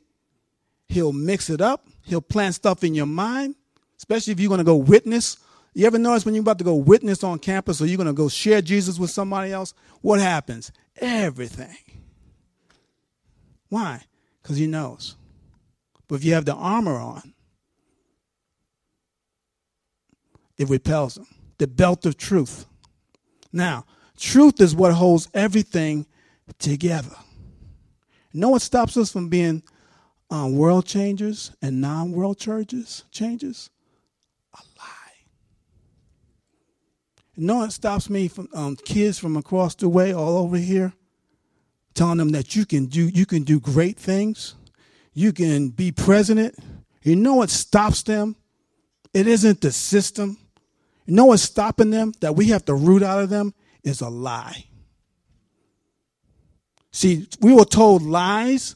he'll 0.88 1.12
mix 1.12 1.50
it 1.50 1.60
up. 1.60 1.86
He'll 2.06 2.22
plant 2.22 2.56
stuff 2.56 2.84
in 2.84 2.96
your 2.96 3.06
mind, 3.06 3.56
especially 3.98 4.32
if 4.32 4.40
you're 4.40 4.48
going 4.48 4.60
to 4.60 4.64
go 4.64 4.78
witness. 4.78 5.38
You 5.74 5.86
ever 5.88 5.98
notice 5.98 6.24
when 6.24 6.34
you're 6.34 6.44
about 6.44 6.60
to 6.60 6.64
go 6.64 6.76
witness 6.76 7.24
on 7.24 7.40
campus 7.40 7.82
or 7.82 7.86
you're 7.88 7.98
going 7.98 8.08
to 8.08 8.14
go 8.14 8.30
share 8.30 8.62
Jesus 8.62 9.00
with 9.00 9.10
somebody 9.10 9.52
else? 9.52 9.74
What 10.02 10.22
happens? 10.22 10.72
Everything. 10.98 11.76
Why? 13.70 14.04
Because 14.42 14.58
he 14.58 14.68
knows. 14.68 15.16
But 16.14 16.20
if 16.20 16.26
you 16.26 16.36
have 16.36 16.46
the 16.46 16.54
armor 16.54 16.96
on, 16.96 17.34
it 20.60 20.70
repels 20.70 21.16
them. 21.16 21.26
The 21.58 21.66
belt 21.66 22.06
of 22.06 22.18
truth. 22.18 22.68
Now, 23.52 23.88
truth 24.16 24.62
is 24.62 24.76
what 24.76 24.94
holds 24.94 25.28
everything 25.34 26.06
together. 26.60 27.16
You 28.32 28.42
know 28.42 28.50
what 28.50 28.62
stops 28.62 28.96
us 28.96 29.12
from 29.12 29.30
being 29.30 29.64
um, 30.30 30.56
world 30.56 30.86
changers 30.86 31.52
and 31.64 31.82
non 31.82 32.12
world 32.12 32.38
churches 32.38 33.06
changes? 33.10 33.72
A 34.54 34.62
lie. 34.78 35.16
You 37.34 37.48
know 37.48 37.56
what 37.56 37.74
stops 37.74 38.08
me 38.08 38.28
from 38.28 38.50
um, 38.54 38.76
kids 38.76 39.18
from 39.18 39.36
across 39.36 39.74
the 39.74 39.90
way 39.90 40.14
all 40.14 40.38
over 40.38 40.58
here 40.58 40.94
telling 41.96 42.20
them 42.20 42.30
that 42.34 42.56
you 42.56 42.68
can 42.68 42.86
do 42.86 43.08
you 43.08 43.26
can 43.26 43.42
do 43.42 43.60
great 43.60 43.98
things 43.98 44.54
you 45.14 45.32
can 45.32 45.70
be 45.70 45.92
president. 45.92 46.58
You 47.04 47.16
know 47.16 47.36
what 47.36 47.50
stops 47.50 48.04
them? 48.04 48.36
It 49.14 49.28
isn't 49.28 49.62
the 49.62 49.72
system. 49.72 50.38
You 51.06 51.16
know 51.16 51.26
what's 51.26 51.44
stopping 51.44 51.92
them 51.92 52.14
that 52.22 52.36
we 52.36 52.48
have 52.48 52.66
to 52.66 52.74
root 52.74 53.04
out 53.04 53.22
of 53.22 53.30
them 53.30 53.54
is 53.84 54.02
a 54.02 54.10
lie. 54.10 54.66
See, 56.92 57.28
we 57.42 57.54
were 57.54 57.66
told 57.66 58.04
lies 58.04 58.76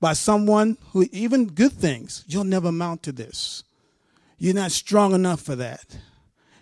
by 0.00 0.12
someone 0.12 0.76
who, 0.90 1.06
even 1.12 1.46
good 1.46 1.72
things, 1.72 2.24
you'll 2.26 2.44
never 2.44 2.68
amount 2.68 3.04
to 3.04 3.12
this. 3.12 3.62
You're 4.36 4.54
not 4.54 4.72
strong 4.72 5.14
enough 5.14 5.40
for 5.40 5.54
that. 5.56 5.84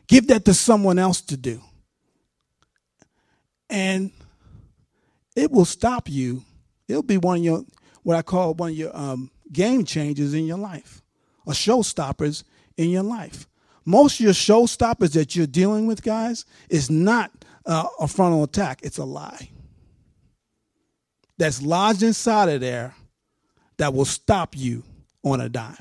Give 0.07 0.27
that 0.29 0.45
to 0.45 0.55
someone 0.55 0.99
else 0.99 1.23
to 1.23 1.37
do. 1.37 1.63
And 3.71 4.11
it 5.35 5.51
will 5.51 5.65
stop 5.65 6.09
you. 6.09 6.45
It'll 6.89 7.03
be 7.03 7.17
one 7.17 7.39
of 7.39 7.45
your 7.45 7.65
what 8.03 8.17
I 8.17 8.23
call 8.23 8.55
one 8.55 8.71
of 8.71 8.77
your 8.77 8.97
um, 8.97 9.31
game 9.53 9.85
changers 9.85 10.35
in 10.35 10.47
your 10.47 10.59
life, 10.59 11.03
or 11.47 11.53
showstoppers 11.53 12.45
in 12.77 12.91
your 12.91 13.03
life. 13.03 13.47
Most 13.85 14.21
of 14.21 14.25
your 14.25 14.33
showstoppers 14.33 15.13
that 15.13 15.35
you're 15.35 15.47
dealing 15.47 15.87
with, 15.87 16.03
guys, 16.03 16.45
is 16.69 16.91
not 16.91 17.31
uh, 17.67 17.87
a 17.99 18.09
frontal 18.09 18.45
attack, 18.45 18.81
it's 18.83 18.99
a 18.99 19.05
lie. 19.05 19.51
That's 21.39 21.63
lodged 21.63 22.03
inside 22.03 22.49
of 22.49 22.61
there 22.61 22.95
that 23.79 23.95
will 23.95 24.05
stop 24.05 24.57
you 24.57 24.83
on 25.25 25.41
a 25.41 25.49
dime. 25.49 25.77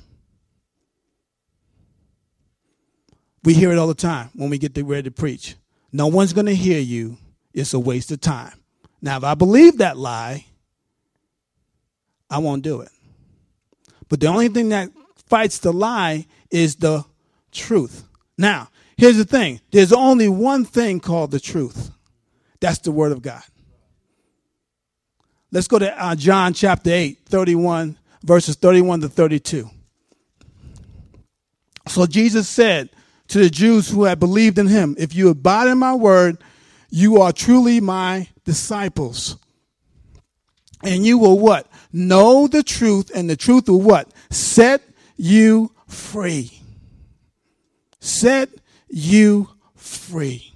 We 3.43 3.53
hear 3.53 3.71
it 3.71 3.77
all 3.77 3.87
the 3.87 3.93
time 3.93 4.29
when 4.35 4.49
we 4.49 4.57
get 4.57 4.77
ready 4.77 5.03
to 5.03 5.11
preach. 5.11 5.55
No 5.91 6.07
one's 6.07 6.33
going 6.33 6.45
to 6.45 6.55
hear 6.55 6.79
you. 6.79 7.17
It's 7.53 7.73
a 7.73 7.79
waste 7.79 8.11
of 8.11 8.21
time. 8.21 8.53
Now, 9.01 9.17
if 9.17 9.23
I 9.23 9.33
believe 9.33 9.77
that 9.77 9.97
lie, 9.97 10.45
I 12.29 12.39
won't 12.39 12.63
do 12.63 12.81
it. 12.81 12.89
But 14.07 14.19
the 14.19 14.27
only 14.27 14.49
thing 14.49 14.69
that 14.69 14.89
fights 15.27 15.59
the 15.59 15.71
lie 15.73 16.25
is 16.51 16.75
the 16.77 17.05
truth. 17.51 18.03
Now, 18.37 18.69
here's 18.97 19.17
the 19.17 19.25
thing 19.25 19.61
there's 19.71 19.93
only 19.93 20.29
one 20.29 20.65
thing 20.65 20.99
called 20.99 21.31
the 21.31 21.39
truth 21.39 21.91
that's 22.59 22.79
the 22.79 22.91
Word 22.91 23.11
of 23.11 23.21
God. 23.21 23.43
Let's 25.51 25.67
go 25.67 25.79
to 25.79 26.03
uh, 26.03 26.15
John 26.15 26.53
chapter 26.53 26.91
8, 26.91 27.19
31, 27.25 27.97
verses 28.23 28.55
31 28.55 29.01
to 29.01 29.09
32. 29.09 29.69
So 31.87 32.05
Jesus 32.05 32.47
said 32.47 32.89
to 33.29 33.39
the 33.39 33.49
Jews 33.49 33.89
who 33.89 34.03
had 34.03 34.19
believed 34.19 34.59
in 34.59 34.67
him, 34.67 34.95
If 34.99 35.15
you 35.15 35.29
abide 35.29 35.67
in 35.67 35.79
my 35.79 35.95
word, 35.95 36.37
you 36.91 37.21
are 37.21 37.31
truly 37.31 37.79
my 37.79 38.27
disciples. 38.45 39.37
And 40.83 41.05
you 41.05 41.17
will 41.17 41.39
what? 41.39 41.67
Know 41.91 42.47
the 42.47 42.63
truth, 42.63 43.11
and 43.13 43.29
the 43.29 43.35
truth 43.35 43.67
will 43.67 43.81
what? 43.81 44.09
Set 44.29 44.81
you 45.17 45.71
free. 45.87 46.61
Set 47.99 48.49
you 48.87 49.49
free. 49.75 50.53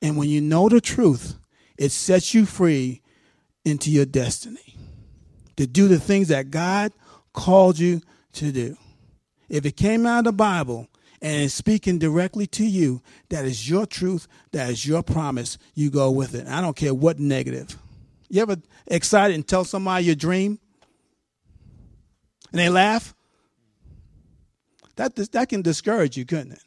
And 0.00 0.16
when 0.16 0.28
you 0.28 0.40
know 0.40 0.68
the 0.68 0.80
truth, 0.80 1.36
it 1.78 1.90
sets 1.90 2.34
you 2.34 2.46
free 2.46 3.02
into 3.64 3.90
your 3.90 4.04
destiny 4.04 4.76
to 5.56 5.66
do 5.66 5.88
the 5.88 6.00
things 6.00 6.28
that 6.28 6.50
God 6.50 6.92
called 7.32 7.78
you 7.78 8.00
to 8.34 8.52
do. 8.52 8.76
If 9.48 9.66
it 9.66 9.76
came 9.76 10.06
out 10.06 10.20
of 10.20 10.24
the 10.24 10.32
Bible 10.32 10.88
and 11.20 11.42
is 11.42 11.54
speaking 11.54 11.98
directly 11.98 12.46
to 12.48 12.64
you, 12.64 13.02
that 13.28 13.44
is 13.44 13.68
your 13.68 13.86
truth, 13.86 14.26
that 14.52 14.70
is 14.70 14.86
your 14.86 15.02
promise, 15.02 15.58
you 15.74 15.90
go 15.90 16.10
with 16.10 16.34
it. 16.34 16.48
I 16.48 16.60
don't 16.60 16.76
care 16.76 16.94
what 16.94 17.18
negative. 17.18 17.76
You 18.32 18.40
ever 18.40 18.56
excited 18.86 19.34
and 19.34 19.46
tell 19.46 19.62
somebody 19.62 20.06
your 20.06 20.14
dream? 20.14 20.58
And 22.50 22.58
they 22.58 22.70
laugh? 22.70 23.14
That, 24.96 25.14
that 25.16 25.50
can 25.50 25.60
discourage 25.60 26.16
you, 26.16 26.24
couldn't 26.24 26.52
it? 26.52 26.62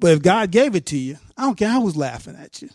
But 0.00 0.10
if 0.14 0.22
God 0.22 0.50
gave 0.50 0.74
it 0.74 0.84
to 0.86 0.98
you, 0.98 1.16
I 1.36 1.42
don't 1.42 1.56
care 1.56 1.72
who's 1.74 1.96
laughing 1.96 2.34
at 2.34 2.60
you. 2.60 2.70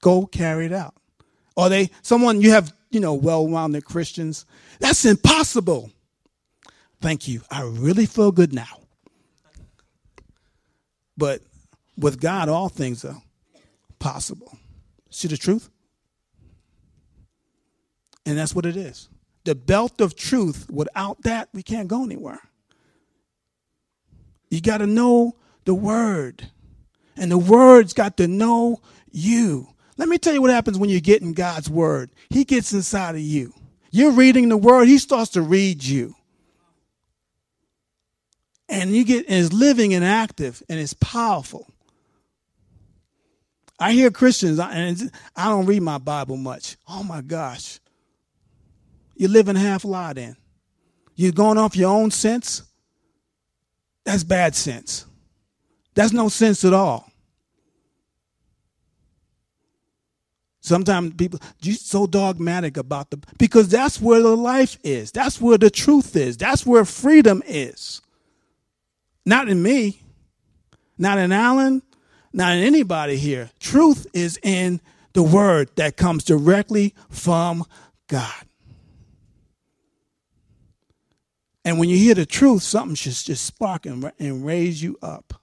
Go 0.00 0.26
carry 0.26 0.66
it 0.66 0.72
out. 0.72 0.94
Or 1.56 1.70
they 1.70 1.90
someone 2.02 2.40
you 2.40 2.52
have, 2.52 2.72
you 2.90 3.00
know, 3.00 3.14
well-rounded 3.14 3.84
Christians. 3.84 4.46
That's 4.78 5.04
impossible. 5.04 5.90
Thank 7.00 7.26
you. 7.26 7.40
I 7.50 7.62
really 7.62 8.06
feel 8.06 8.30
good 8.30 8.52
now. 8.52 8.78
But 11.16 11.40
with 11.98 12.20
God, 12.20 12.48
all 12.48 12.68
things 12.68 13.04
are 13.04 13.20
possible. 13.98 14.56
See 15.16 15.28
the 15.28 15.38
truth? 15.38 15.70
And 18.26 18.36
that's 18.36 18.54
what 18.54 18.66
it 18.66 18.76
is. 18.76 19.08
The 19.44 19.54
belt 19.54 19.98
of 20.02 20.14
truth, 20.14 20.66
without 20.70 21.22
that, 21.22 21.48
we 21.54 21.62
can't 21.62 21.88
go 21.88 22.04
anywhere. 22.04 22.40
You 24.50 24.60
got 24.60 24.78
to 24.78 24.86
know 24.86 25.36
the 25.64 25.72
word, 25.72 26.50
and 27.16 27.30
the 27.30 27.38
word's 27.38 27.94
got 27.94 28.18
to 28.18 28.28
know 28.28 28.82
you. 29.10 29.68
Let 29.96 30.10
me 30.10 30.18
tell 30.18 30.34
you 30.34 30.42
what 30.42 30.50
happens 30.50 30.76
when 30.76 30.90
you 30.90 31.00
get 31.00 31.22
in 31.22 31.32
God's 31.32 31.70
word. 31.70 32.10
He 32.28 32.44
gets 32.44 32.74
inside 32.74 33.14
of 33.14 33.22
you. 33.22 33.54
You're 33.90 34.12
reading 34.12 34.50
the 34.50 34.58
word, 34.58 34.86
he 34.86 34.98
starts 34.98 35.30
to 35.30 35.40
read 35.40 35.82
you. 35.82 36.14
And 38.68 38.94
you 38.94 39.02
get 39.02 39.24
and 39.30 39.42
it's 39.42 39.54
living 39.54 39.94
and 39.94 40.04
active 40.04 40.62
and 40.68 40.78
it's 40.78 40.92
powerful. 40.92 41.66
I 43.78 43.92
hear 43.92 44.10
Christians, 44.10 44.58
and 44.58 45.10
I 45.34 45.48
don't 45.48 45.66
read 45.66 45.82
my 45.82 45.98
Bible 45.98 46.36
much. 46.36 46.76
Oh 46.88 47.02
my 47.02 47.20
gosh. 47.20 47.78
You're 49.16 49.30
living 49.30 49.56
half 49.56 49.84
lie 49.84 50.12
then. 50.12 50.36
You're 51.14 51.32
going 51.32 51.58
off 51.58 51.76
your 51.76 51.90
own 51.90 52.10
sense. 52.10 52.62
That's 54.04 54.24
bad 54.24 54.54
sense. 54.54 55.06
That's 55.94 56.12
no 56.12 56.28
sense 56.28 56.64
at 56.64 56.74
all. 56.74 57.10
Sometimes 60.60 61.14
people 61.14 61.38
you 61.62 61.74
so 61.74 62.06
dogmatic 62.06 62.76
about 62.76 63.10
the 63.10 63.20
because 63.38 63.68
that's 63.68 64.00
where 64.00 64.20
the 64.20 64.36
life 64.36 64.78
is. 64.82 65.12
That's 65.12 65.40
where 65.40 65.58
the 65.58 65.70
truth 65.70 66.16
is. 66.16 66.36
That's 66.36 66.66
where 66.66 66.84
freedom 66.84 67.42
is. 67.46 68.02
Not 69.24 69.48
in 69.48 69.62
me, 69.62 70.02
not 70.98 71.18
in 71.18 71.30
Alan, 71.30 71.82
not 72.36 72.54
in 72.54 72.62
anybody 72.62 73.16
here. 73.16 73.50
Truth 73.58 74.06
is 74.12 74.38
in 74.42 74.82
the 75.14 75.22
word 75.22 75.70
that 75.76 75.96
comes 75.96 76.22
directly 76.22 76.94
from 77.08 77.64
God. 78.08 78.44
And 81.64 81.78
when 81.78 81.88
you 81.88 81.96
hear 81.96 82.14
the 82.14 82.26
truth, 82.26 82.62
something 82.62 82.94
should 82.94 83.14
just 83.14 83.44
spark 83.44 83.86
and, 83.86 84.12
and 84.18 84.44
raise 84.44 84.82
you 84.82 84.98
up, 85.00 85.40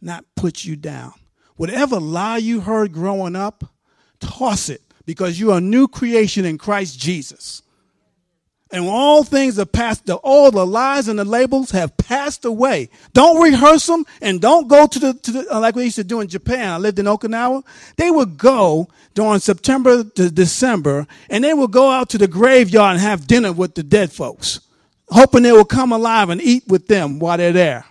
not 0.00 0.24
put 0.34 0.64
you 0.64 0.74
down. 0.74 1.12
Whatever 1.56 2.00
lie 2.00 2.38
you 2.38 2.60
heard 2.60 2.92
growing 2.92 3.36
up, 3.36 3.62
toss 4.18 4.70
it 4.70 4.80
because 5.04 5.38
you 5.38 5.52
are 5.52 5.58
a 5.58 5.60
new 5.60 5.86
creation 5.86 6.46
in 6.46 6.56
Christ 6.56 6.98
Jesus. 6.98 7.62
And 8.72 8.86
all 8.86 9.22
things 9.22 9.58
are 9.58 9.66
passed, 9.66 10.06
the, 10.06 10.16
all 10.16 10.50
the 10.50 10.66
lies 10.66 11.06
and 11.06 11.18
the 11.18 11.24
labels 11.24 11.70
have 11.72 11.94
passed 11.98 12.46
away. 12.46 12.88
Don't 13.12 13.42
rehearse 13.42 13.86
them 13.86 14.06
and 14.22 14.40
don't 14.40 14.66
go 14.66 14.86
to 14.86 14.98
the, 14.98 15.14
to 15.14 15.30
the, 15.30 15.54
uh, 15.54 15.60
like 15.60 15.76
we 15.76 15.84
used 15.84 15.96
to 15.96 16.04
do 16.04 16.20
in 16.20 16.28
Japan. 16.28 16.70
I 16.70 16.78
lived 16.78 16.98
in 16.98 17.04
Okinawa. 17.04 17.64
They 17.96 18.10
would 18.10 18.38
go 18.38 18.88
during 19.14 19.40
September 19.40 20.02
to 20.02 20.30
December 20.30 21.06
and 21.28 21.44
they 21.44 21.52
would 21.52 21.70
go 21.70 21.90
out 21.90 22.08
to 22.10 22.18
the 22.18 22.26
graveyard 22.26 22.92
and 22.92 23.00
have 23.00 23.26
dinner 23.26 23.52
with 23.52 23.74
the 23.74 23.82
dead 23.82 24.10
folks 24.10 24.60
hoping 25.12 25.42
they 25.42 25.52
will 25.52 25.64
come 25.64 25.92
alive 25.92 26.30
and 26.30 26.40
eat 26.40 26.64
with 26.66 26.88
them 26.88 27.18
while 27.18 27.36
they're 27.36 27.52
there. 27.52 27.84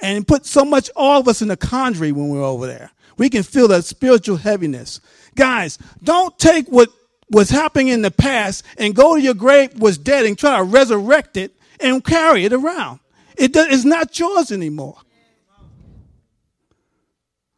And 0.00 0.26
put 0.26 0.46
so 0.46 0.64
much, 0.64 0.90
all 0.96 1.20
of 1.20 1.28
us 1.28 1.42
in 1.42 1.50
a 1.50 1.56
quandary 1.56 2.12
when 2.12 2.28
we're 2.28 2.42
over 2.42 2.66
there. 2.66 2.90
We 3.16 3.30
can 3.30 3.42
feel 3.42 3.68
that 3.68 3.84
spiritual 3.84 4.36
heaviness. 4.36 5.00
Guys, 5.34 5.78
don't 6.02 6.36
take 6.38 6.66
what 6.68 6.88
was 7.32 7.50
happening 7.50 7.88
in 7.88 8.02
the 8.02 8.10
past 8.10 8.64
and 8.78 8.94
go 8.94 9.16
to 9.16 9.20
your 9.20 9.34
grave 9.34 9.80
was 9.80 9.98
dead 9.98 10.26
and 10.26 10.38
try 10.38 10.58
to 10.58 10.62
resurrect 10.62 11.36
it 11.36 11.56
and 11.80 12.04
carry 12.04 12.44
it 12.44 12.52
around. 12.52 13.00
It 13.36 13.52
does, 13.52 13.68
it's 13.70 13.84
not 13.84 14.16
yours 14.18 14.52
anymore. 14.52 14.98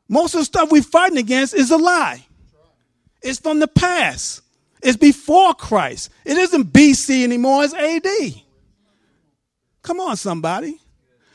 Most 0.08 0.34
of 0.34 0.40
the 0.40 0.44
stuff 0.44 0.70
we're 0.70 0.82
fighting 0.82 1.18
against 1.18 1.54
is 1.54 1.70
a 1.70 1.76
lie. 1.76 2.24
It's 3.22 3.40
from 3.40 3.58
the 3.58 3.68
past. 3.68 4.42
It's 4.82 4.96
before 4.96 5.54
Christ. 5.54 6.10
It 6.24 6.36
isn't 6.36 6.72
BC 6.72 7.24
anymore, 7.24 7.64
it's 7.64 7.74
AD. 7.74 8.42
Come 9.82 10.00
on, 10.00 10.16
somebody. 10.16 10.78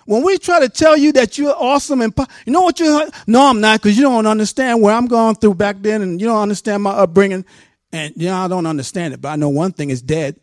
When 0.06 0.23
we 0.23 0.39
try 0.39 0.60
to 0.60 0.69
tell 0.69 0.97
you 0.97 1.12
that 1.13 1.38
you're 1.38 1.56
awesome 1.56 2.02
and 2.02 2.12
you 2.45 2.54
know 2.54 2.62
what 2.62 2.80
you're, 2.80 3.08
no, 3.28 3.47
I'm 3.47 3.62
not 3.62 3.80
because 3.80 3.95
you 3.95 4.04
don't 4.04 4.25
understand 4.25 4.82
where 4.82 4.95
I'm 4.95 5.06
going 5.06 5.36
through 5.36 5.54
back 5.56 5.75
then, 5.82 6.02
and 6.02 6.19
you 6.19 6.28
don't 6.28 6.41
understand 6.41 6.82
my 6.82 6.91
upbringing, 6.91 7.45
and 7.91 8.13
you 8.15 8.28
know 8.28 8.38
I 8.38 8.47
don't 8.47 8.65
understand 8.65 9.13
it. 9.13 9.21
But 9.21 9.30
I 9.30 9.36
know 9.36 9.49
one 9.49 9.71
thing 9.71 9.89
is 9.89 10.02
dead. 10.02 10.39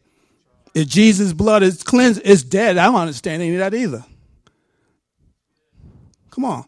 If 0.74 0.88
Jesus' 0.88 1.32
blood 1.32 1.62
is 1.62 1.82
cleansed, 1.82 2.22
it's 2.24 2.42
dead. 2.42 2.76
I 2.76 2.86
don't 2.86 2.96
understand 2.96 3.42
any 3.42 3.54
of 3.54 3.58
that 3.58 3.74
either. 3.74 4.04
Come 6.30 6.44
on, 6.44 6.64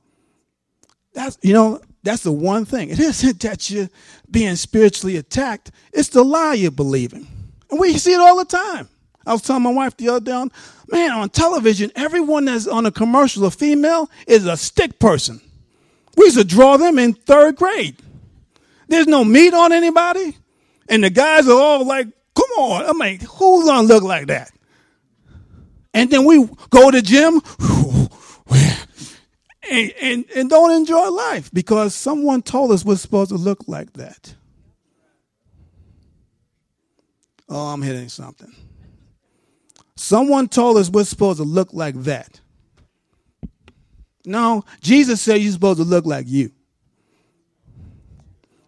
that's 1.13 1.39
you 1.43 1.53
know 1.53 1.81
that's 2.03 2.23
the 2.23 2.33
one 2.33 2.65
thing. 2.65 2.91
It 2.91 2.99
isn't 2.99 3.41
that 3.41 3.71
you're 3.71 3.91
being 4.31 4.57
spiritually 4.57 5.17
attacked; 5.17 5.71
it's 5.93 6.09
the 6.09 6.25
lie 6.25 6.55
you're 6.55 6.71
believing, 6.71 7.27
and 7.71 7.79
we 7.79 7.99
see 7.99 8.15
it 8.15 8.21
all 8.21 8.37
the 8.37 8.45
time. 8.45 8.89
I 9.27 9.33
was 9.33 9.43
telling 9.43 9.63
my 9.63 9.73
wife 9.73 9.95
the 9.99 10.09
other 10.09 10.25
day, 10.25 10.49
man, 10.91 11.11
on 11.11 11.29
television, 11.29 11.93
everyone 11.95 12.47
that's 12.47 12.67
on 12.67 12.87
a 12.87 12.91
commercial, 12.91 13.45
a 13.45 13.51
female, 13.51 14.09
is 14.27 14.47
a 14.47 14.57
stick 14.57 14.99
person. 14.99 15.43
We 16.17 16.25
used 16.25 16.39
to 16.39 16.45
draw 16.45 16.79
them 16.79 16.99
in 16.99 17.13
third 17.13 17.57
grade. 17.57 17.97
There's 18.89 19.07
no 19.07 19.25
meat 19.25 19.53
on 19.53 19.73
anybody. 19.73 20.35
And 20.89 21.05
the 21.05 21.11
guys 21.11 21.47
are 21.49 21.61
all 21.61 21.85
like, 21.85 22.07
come 22.35 22.51
on. 22.59 22.87
I'm 22.87 22.99
like, 22.99 23.23
who's 23.23 23.67
gonna 23.67 23.87
look 23.87 24.03
like 24.03 24.29
that? 24.29 24.51
And 25.95 26.11
then 26.11 26.25
we 26.25 26.49
go 26.71 26.91
to 26.91 27.03
gym 27.03 27.41
and, 29.71 29.93
and, 30.01 30.25
and 30.35 30.51
don't 30.51 30.71
enjoy 30.73 31.09
life 31.09 31.51
because 31.53 31.95
someone 31.95 32.43
told 32.43 32.73
us 32.73 32.85
we're 32.85 32.97
supposed 32.97 33.31
to 33.31 33.37
look 33.37 33.65
like 33.67 33.93
that. 33.95 34.35
Oh, 37.49 37.69
I'm 37.69 37.83
hitting 37.83 38.09
something. 38.09 38.53
Someone 39.97 40.49
told 40.49 40.77
us 40.77 40.91
we're 40.91 41.05
supposed 41.05 41.39
to 41.39 41.45
look 41.45 41.73
like 41.73 41.95
that. 42.03 42.41
No, 44.25 44.65
Jesus 44.81 45.21
said 45.23 45.41
you're 45.41 45.53
supposed 45.53 45.79
to 45.79 45.85
look 45.85 46.05
like 46.05 46.27
you. 46.29 46.53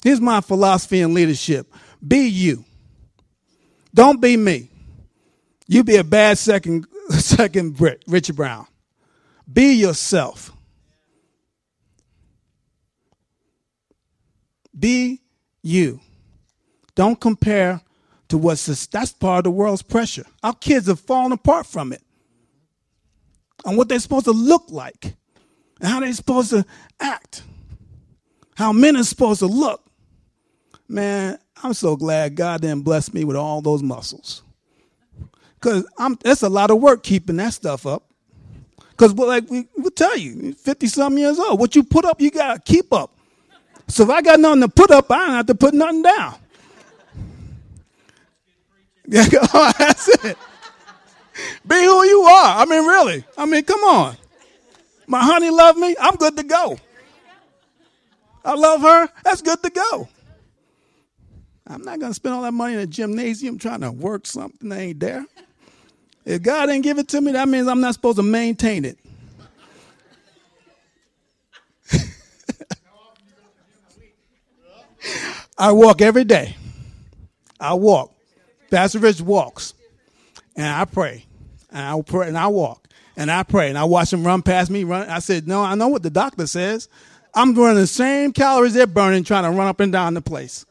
Here's 0.02 0.20
my 0.20 0.40
philosophy 0.40 1.00
in 1.00 1.12
leadership 1.12 1.72
be 2.06 2.28
you. 2.28 2.64
Don't 3.94 4.20
be 4.20 4.36
me. 4.36 4.70
You 5.66 5.84
be 5.84 5.96
a 5.96 6.04
bad 6.04 6.38
second, 6.38 6.86
second 7.10 7.76
Brit, 7.76 8.02
Richard 8.06 8.36
Brown. 8.36 8.66
Be 9.50 9.72
yourself. 9.74 10.52
Be 14.78 15.20
you. 15.62 16.00
Don't 16.94 17.20
compare 17.20 17.80
to 18.28 18.38
what's 18.38 18.66
this, 18.66 18.86
that's 18.86 19.12
part 19.12 19.38
of 19.38 19.44
the 19.44 19.50
world's 19.50 19.82
pressure. 19.82 20.24
Our 20.42 20.54
kids 20.54 20.86
have 20.86 21.00
fallen 21.00 21.32
apart 21.32 21.66
from 21.66 21.92
it. 21.92 22.02
On 23.64 23.76
what 23.76 23.88
they're 23.88 23.98
supposed 23.98 24.24
to 24.24 24.32
look 24.32 24.64
like 24.70 25.16
and 25.80 25.88
how 25.88 26.00
they're 26.00 26.12
supposed 26.12 26.50
to 26.50 26.64
act, 26.98 27.42
how 28.56 28.72
men 28.72 28.96
are 28.96 29.04
supposed 29.04 29.40
to 29.40 29.46
look. 29.46 29.84
Man, 30.88 31.38
I'm 31.62 31.74
so 31.74 31.96
glad 31.96 32.34
God 32.36 32.62
didn't 32.62 32.82
bless 32.82 33.12
me 33.12 33.24
with 33.24 33.36
all 33.36 33.60
those 33.60 33.82
muscles. 33.82 34.42
Because 35.54 35.86
I'm 35.98 36.16
that's 36.22 36.42
a 36.42 36.48
lot 36.48 36.70
of 36.70 36.80
work 36.80 37.02
keeping 37.02 37.36
that 37.36 37.52
stuff 37.52 37.86
up. 37.86 38.04
Because 38.90 39.14
like 39.14 39.48
we 39.50 39.66
tell 39.94 40.16
you, 40.16 40.54
50 40.54 40.86
some 40.86 41.18
years 41.18 41.38
old, 41.38 41.60
what 41.60 41.76
you 41.76 41.82
put 41.82 42.04
up, 42.04 42.20
you 42.20 42.30
gotta 42.30 42.60
keep 42.60 42.92
up. 42.92 43.12
So 43.88 44.04
if 44.04 44.10
I 44.10 44.22
got 44.22 44.40
nothing 44.40 44.62
to 44.62 44.68
put 44.68 44.90
up, 44.90 45.10
I 45.10 45.18
don't 45.18 45.30
have 45.30 45.46
to 45.46 45.54
put 45.54 45.74
nothing 45.74 46.02
down. 46.02 46.36
Yeah, 49.06 49.26
oh, 49.54 49.72
that's 49.78 50.08
it. 50.24 50.38
Be 51.66 51.74
who 51.74 52.04
you 52.04 52.22
are. 52.22 52.62
I 52.62 52.64
mean, 52.64 52.86
really. 52.86 53.24
I 53.36 53.46
mean, 53.46 53.64
come 53.64 53.80
on. 53.80 54.16
My 55.06 55.22
honey 55.22 55.50
love 55.50 55.76
me. 55.76 55.96
I'm 56.00 56.16
good 56.16 56.36
to 56.36 56.44
go. 56.44 56.78
I 58.44 58.54
love 58.54 58.80
her. 58.82 59.08
That's 59.24 59.42
good 59.42 59.62
to 59.62 59.70
go. 59.70 60.08
I'm 61.70 61.84
not 61.84 62.00
going 62.00 62.10
to 62.10 62.14
spend 62.14 62.34
all 62.34 62.42
that 62.42 62.52
money 62.52 62.74
in 62.74 62.80
a 62.80 62.86
gymnasium 62.86 63.58
trying 63.58 63.82
to 63.82 63.92
work 63.92 64.26
something 64.26 64.68
that 64.70 64.78
ain't 64.78 64.98
there. 64.98 65.24
If 66.24 66.42
God 66.42 66.66
didn't 66.66 66.82
give 66.82 66.98
it 66.98 67.08
to 67.08 67.20
me, 67.20 67.32
that 67.32 67.48
means 67.48 67.68
I'm 67.68 67.80
not 67.80 67.94
supposed 67.94 68.16
to 68.16 68.24
maintain 68.24 68.84
it. 68.84 68.98
I 75.58 75.72
walk 75.72 76.02
every 76.02 76.24
day. 76.24 76.56
I 77.60 77.74
walk. 77.74 78.12
Pastor 78.70 78.98
Rich 78.98 79.20
walks, 79.20 79.74
and 80.56 80.66
I 80.66 80.84
pray. 80.84 81.24
and 81.70 81.80
I 81.80 82.02
pray 82.02 82.28
and 82.28 82.38
I 82.38 82.48
walk 82.48 82.88
and 83.16 83.30
I 83.30 83.42
pray 83.42 83.68
and 83.68 83.78
I 83.78 83.84
watch 83.84 84.10
them 84.10 84.26
run 84.26 84.42
past 84.42 84.70
me. 84.70 84.84
Run. 84.84 85.08
I 85.08 85.18
said, 85.18 85.46
no, 85.46 85.62
I 85.62 85.74
know 85.74 85.88
what 85.88 86.02
the 86.02 86.10
doctor 86.10 86.46
says. 86.46 86.88
I'm 87.34 87.54
burning 87.54 87.76
the 87.76 87.86
same 87.86 88.32
calories 88.32 88.74
they're 88.74 88.86
burning, 88.86 89.24
trying 89.24 89.44
to 89.44 89.50
run 89.50 89.68
up 89.68 89.80
and 89.80 89.92
down 89.92 90.14
the 90.14 90.20
place. 90.20 90.66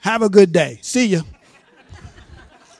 Have 0.00 0.22
a 0.22 0.28
good 0.28 0.52
day. 0.52 0.78
See 0.82 1.06
you. 1.06 1.22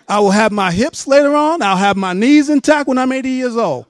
I 0.08 0.20
will 0.20 0.30
have 0.30 0.52
my 0.52 0.70
hips 0.72 1.06
later 1.06 1.34
on. 1.36 1.60
I'll 1.60 1.76
have 1.76 1.96
my 1.96 2.14
knees 2.14 2.48
intact 2.48 2.88
when 2.88 2.96
I'm 2.96 3.12
80 3.12 3.28
years 3.28 3.56
old. 3.56 3.84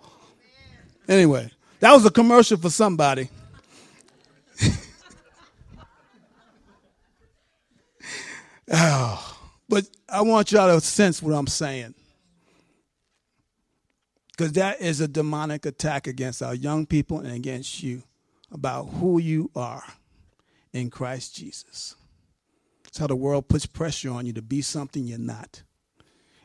Anyway, 1.09 1.51
that 1.81 1.93
was 1.93 2.05
a 2.05 2.11
commercial 2.11 2.59
for 2.59 2.71
somebody. 2.71 3.29
oh, 8.73 9.39
but 9.69 9.87
I 10.09 10.23
want 10.23 10.51
y'all 10.51 10.75
to 10.75 10.85
sense 10.85 11.23
what 11.23 11.35
I'm 11.35 11.47
saying. 11.47 11.95
Because 14.31 14.53
that 14.53 14.81
is 14.81 15.01
a 15.01 15.09
demonic 15.09 15.67
attack 15.67 16.07
against 16.07 16.43
our 16.43 16.55
young 16.55 16.87
people 16.87 17.19
and 17.21 17.33
against 17.33 17.83
you 17.83 18.03
about 18.53 18.85
who 18.85 19.19
you 19.19 19.51
are 19.55 19.85
in 20.73 20.91
Christ 20.91 21.37
Jesus. 21.37 21.95
It's 22.89 22.99
how 22.99 23.07
the 23.07 23.17
world 23.17 23.49
puts 23.49 23.67
pressure 23.67 24.11
on 24.11 24.27
you 24.27 24.33
to 24.33 24.43
be 24.43 24.63
something 24.63 25.07
you're 25.07 25.19
not. 25.19 25.63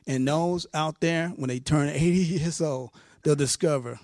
And 0.06 0.28
those 0.28 0.68
out 0.74 1.00
there, 1.00 1.30
when 1.30 1.48
they 1.48 1.60
turn 1.60 1.90
80 1.94 2.04
years 2.06 2.62
old, 2.62 2.92
they'll 3.24 3.36
discover 3.36 4.00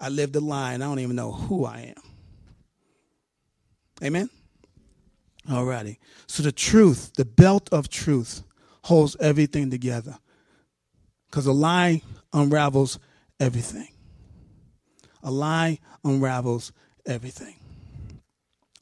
I 0.00 0.08
lived 0.08 0.34
a 0.34 0.40
lie 0.40 0.72
and 0.72 0.82
I 0.82 0.88
don't 0.88 0.98
even 0.98 1.14
know 1.14 1.30
who 1.30 1.64
I 1.64 1.94
am. 1.96 2.02
Amen? 4.02 4.30
Alrighty. 5.48 5.98
So 6.26 6.42
the 6.42 6.50
truth, 6.50 7.12
the 7.16 7.24
belt 7.24 7.68
of 7.70 7.88
truth, 7.88 8.42
holds 8.84 9.16
everything 9.20 9.70
together. 9.70 10.18
Because 11.30 11.46
a 11.46 11.52
lie 11.52 12.02
unravels 12.32 12.98
everything. 13.38 13.88
A 15.22 15.30
lie 15.30 15.78
unravels 16.04 16.72
everything. 17.06 17.54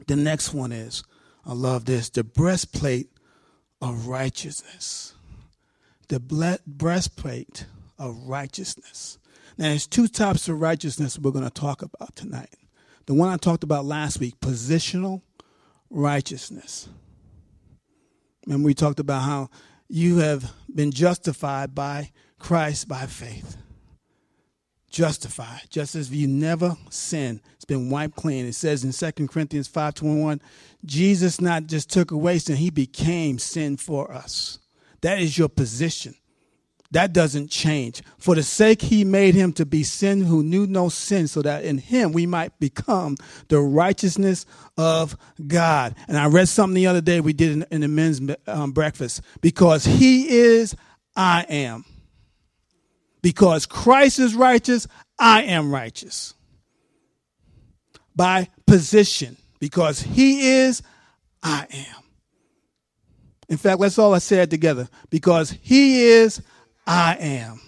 The 0.06 0.16
next 0.16 0.54
one 0.54 0.72
is, 0.72 1.04
I 1.50 1.52
love 1.52 1.84
this, 1.84 2.10
the 2.10 2.22
breastplate 2.22 3.08
of 3.82 4.06
righteousness. 4.06 5.14
The 6.06 6.20
breastplate 6.64 7.66
of 7.98 8.28
righteousness. 8.28 9.18
Now, 9.58 9.70
there's 9.70 9.88
two 9.88 10.06
types 10.06 10.48
of 10.48 10.60
righteousness 10.60 11.18
we're 11.18 11.32
going 11.32 11.42
to 11.42 11.50
talk 11.50 11.82
about 11.82 12.14
tonight. 12.14 12.54
The 13.06 13.14
one 13.14 13.30
I 13.30 13.36
talked 13.36 13.64
about 13.64 13.84
last 13.84 14.20
week, 14.20 14.38
positional 14.38 15.22
righteousness. 15.90 16.88
Remember, 18.46 18.66
we 18.66 18.74
talked 18.74 19.00
about 19.00 19.22
how 19.22 19.50
you 19.88 20.18
have 20.18 20.52
been 20.72 20.92
justified 20.92 21.74
by 21.74 22.12
Christ 22.38 22.86
by 22.86 23.06
faith 23.06 23.56
justified, 24.90 25.62
just 25.70 25.94
as 25.94 26.10
you 26.10 26.26
never 26.26 26.76
sinned. 26.90 27.40
It's 27.54 27.64
been 27.64 27.88
wiped 27.88 28.16
clean. 28.16 28.44
It 28.44 28.54
says 28.54 28.84
in 28.84 28.92
2 28.92 29.28
Corinthians 29.28 29.68
5.21, 29.68 30.40
Jesus 30.84 31.40
not 31.40 31.66
just 31.66 31.90
took 31.90 32.10
away 32.10 32.38
sin, 32.38 32.56
he 32.56 32.70
became 32.70 33.38
sin 33.38 33.76
for 33.76 34.12
us. 34.12 34.58
That 35.00 35.20
is 35.20 35.38
your 35.38 35.48
position. 35.48 36.14
That 36.92 37.12
doesn't 37.12 37.50
change. 37.50 38.02
For 38.18 38.34
the 38.34 38.42
sake 38.42 38.82
he 38.82 39.04
made 39.04 39.36
him 39.36 39.52
to 39.54 39.64
be 39.64 39.84
sin 39.84 40.22
who 40.22 40.42
knew 40.42 40.66
no 40.66 40.88
sin, 40.88 41.28
so 41.28 41.40
that 41.42 41.64
in 41.64 41.78
him 41.78 42.12
we 42.12 42.26
might 42.26 42.58
become 42.58 43.16
the 43.46 43.60
righteousness 43.60 44.44
of 44.76 45.16
God. 45.46 45.94
And 46.08 46.18
I 46.18 46.26
read 46.26 46.48
something 46.48 46.74
the 46.74 46.88
other 46.88 47.00
day 47.00 47.20
we 47.20 47.32
did 47.32 47.52
in, 47.52 47.66
in 47.70 47.80
the 47.82 47.88
men's 47.88 48.20
um, 48.48 48.72
breakfast. 48.72 49.22
Because 49.40 49.84
he 49.84 50.28
is, 50.30 50.74
I 51.14 51.46
am. 51.48 51.84
Because 53.22 53.66
Christ 53.66 54.18
is 54.18 54.34
righteous, 54.34 54.86
I 55.18 55.42
am 55.42 55.72
righteous. 55.72 56.34
By 58.16 58.48
position, 58.66 59.36
because 59.58 60.00
he 60.00 60.48
is, 60.48 60.82
I 61.42 61.66
am. 61.70 62.02
In 63.48 63.56
fact, 63.56 63.80
let's 63.80 63.98
all 63.98 64.18
say 64.20 64.42
it 64.42 64.50
together. 64.50 64.88
Because 65.10 65.50
he 65.50 66.04
is, 66.04 66.40
I 66.86 67.16
am. 67.18 67.60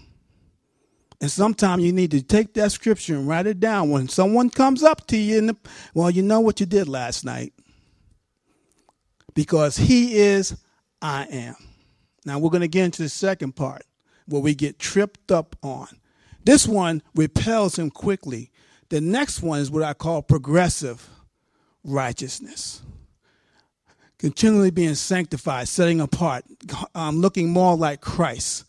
And 1.21 1.31
sometimes 1.31 1.85
you 1.85 1.93
need 1.93 2.11
to 2.13 2.23
take 2.23 2.55
that 2.55 2.73
scripture 2.73 3.15
and 3.17 3.29
write 3.29 3.47
it 3.47 3.61
down. 3.61 3.91
When 3.91 4.09
someone 4.09 4.51
comes 4.51 4.83
up 4.83 5.07
to 5.09 5.17
you, 5.17 5.41
the, 5.41 5.57
well, 5.95 6.11
you 6.11 6.23
know 6.23 6.41
what 6.41 6.61
you 6.61 6.67
did 6.67 6.89
last 6.89 7.25
night. 7.25 7.53
Because 9.35 9.77
he 9.77 10.17
is, 10.17 10.57
I 11.01 11.25
am. 11.31 11.55
Now 12.25 12.39
we're 12.39 12.51
going 12.51 12.63
to 12.63 12.69
get 12.69 12.85
into 12.85 13.03
the 13.03 13.09
second 13.09 13.57
part 13.57 13.83
where 14.27 14.43
we 14.43 14.55
get 14.55 14.79
tripped 14.79 15.33
up 15.33 15.57
on. 15.63 15.89
This 16.45 16.67
one 16.67 17.03
repels 17.15 17.79
him 17.79 17.91
quickly. 17.91 18.51
The 18.89 19.01
next 19.01 19.43
one 19.43 19.61
is 19.61 19.71
what 19.71 19.83
I 19.83 19.95
call 19.95 20.23
progressive 20.23 21.09
righteousness. 21.85 22.83
Continually 24.19 24.71
being 24.71 24.95
sanctified, 24.95 25.69
setting 25.69 26.01
apart, 26.01 26.45
um, 26.95 27.21
looking 27.21 27.51
more 27.51 27.77
like 27.77 28.01
Christ. 28.01 28.65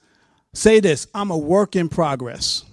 Say 0.53 0.79
this 0.79 1.07
I'm 1.13 1.31
a 1.31 1.37
work 1.37 1.75
in 1.75 1.89
progress. 1.89 2.63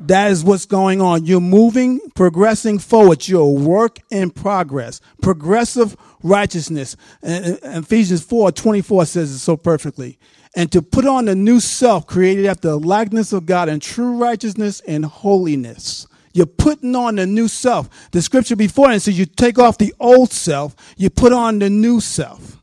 That 0.00 0.30
is 0.30 0.42
what's 0.42 0.66
going 0.66 1.00
on. 1.00 1.24
You're 1.24 1.40
moving, 1.40 2.00
progressing 2.14 2.78
forward. 2.78 3.26
You're 3.26 3.42
a 3.42 3.48
work 3.48 4.00
in 4.10 4.30
progress. 4.30 5.00
Progressive 5.22 5.96
righteousness. 6.22 6.96
And 7.22 7.58
Ephesians 7.62 8.22
4 8.22 8.52
24 8.52 9.06
says 9.06 9.30
it 9.30 9.38
so 9.38 9.56
perfectly 9.56 10.18
and 10.54 10.70
to 10.72 10.82
put 10.82 11.06
on 11.06 11.24
the 11.24 11.34
new 11.34 11.60
self 11.60 12.06
created 12.06 12.46
after 12.46 12.68
the 12.68 12.78
likeness 12.78 13.32
of 13.32 13.46
God 13.46 13.68
in 13.68 13.80
true 13.80 14.16
righteousness 14.16 14.80
and 14.86 15.04
holiness. 15.04 16.06
You're 16.32 16.46
putting 16.46 16.96
on 16.96 17.16
the 17.16 17.26
new 17.26 17.48
self. 17.48 18.10
The 18.10 18.20
scripture 18.20 18.56
before 18.56 18.90
it 18.90 19.00
says 19.00 19.18
you 19.18 19.26
take 19.26 19.58
off 19.58 19.78
the 19.78 19.94
old 20.00 20.32
self, 20.32 20.74
you 20.96 21.10
put 21.10 21.32
on 21.32 21.60
the 21.60 21.70
new 21.70 22.00
self. 22.00 22.60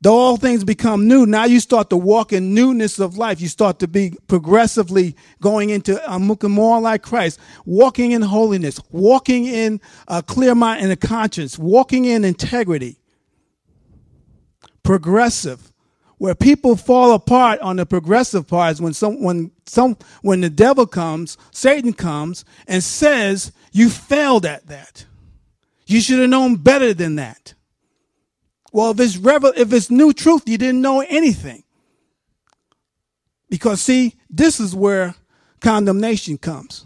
Though 0.00 0.18
all 0.18 0.36
things 0.36 0.62
become 0.62 1.08
new, 1.08 1.26
now 1.26 1.46
you 1.46 1.58
start 1.58 1.90
to 1.90 1.96
walk 1.96 2.32
in 2.32 2.54
newness 2.54 2.98
of 2.98 3.16
life. 3.16 3.40
You 3.40 3.48
start 3.48 3.78
to 3.78 3.88
be 3.88 4.14
progressively 4.28 5.16
going 5.40 5.70
into 5.70 6.00
looking 6.20 6.50
more 6.50 6.80
like 6.80 7.02
Christ, 7.02 7.40
walking 7.64 8.12
in 8.12 8.22
holiness, 8.22 8.78
walking 8.90 9.46
in 9.46 9.80
a 10.06 10.22
clear 10.22 10.54
mind 10.54 10.82
and 10.82 10.92
a 10.92 10.96
conscience, 10.96 11.58
walking 11.58 12.04
in 12.04 12.24
integrity. 12.24 12.98
Progressive 14.82 15.72
where 16.18 16.34
people 16.34 16.76
fall 16.76 17.12
apart 17.12 17.60
on 17.60 17.76
the 17.76 17.86
progressive 17.86 18.46
part 18.46 18.72
is 18.72 18.80
when 18.80 18.94
some 18.94 19.22
when 19.22 19.50
some 19.66 19.96
when 20.22 20.40
the 20.40 20.50
devil 20.50 20.86
comes, 20.86 21.36
Satan 21.50 21.92
comes 21.92 22.44
and 22.66 22.82
says 22.82 23.52
you 23.72 23.90
failed 23.90 24.46
at 24.46 24.66
that. 24.68 25.04
You 25.86 26.00
should 26.00 26.18
have 26.18 26.30
known 26.30 26.56
better 26.56 26.94
than 26.94 27.16
that. 27.16 27.54
Well, 28.72 28.90
if 28.90 29.00
it's 29.00 29.16
revel- 29.16 29.52
if 29.56 29.72
it's 29.72 29.90
new 29.90 30.12
truth, 30.12 30.42
you 30.46 30.58
didn't 30.58 30.80
know 30.80 31.00
anything. 31.00 31.62
Because 33.48 33.80
see, 33.80 34.16
this 34.28 34.58
is 34.58 34.74
where 34.74 35.14
condemnation 35.60 36.38
comes 36.38 36.84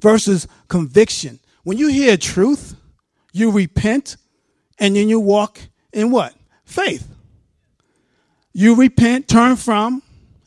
versus 0.00 0.46
conviction. 0.68 1.40
When 1.62 1.76
you 1.76 1.88
hear 1.88 2.16
truth, 2.16 2.76
you 3.32 3.50
repent 3.50 4.16
and 4.78 4.96
then 4.96 5.08
you 5.08 5.20
walk 5.20 5.60
in 5.92 6.10
what? 6.10 6.34
Faith. 6.64 7.13
You 8.54 8.76
repent, 8.76 9.28
turn 9.28 9.56
from, 9.56 10.00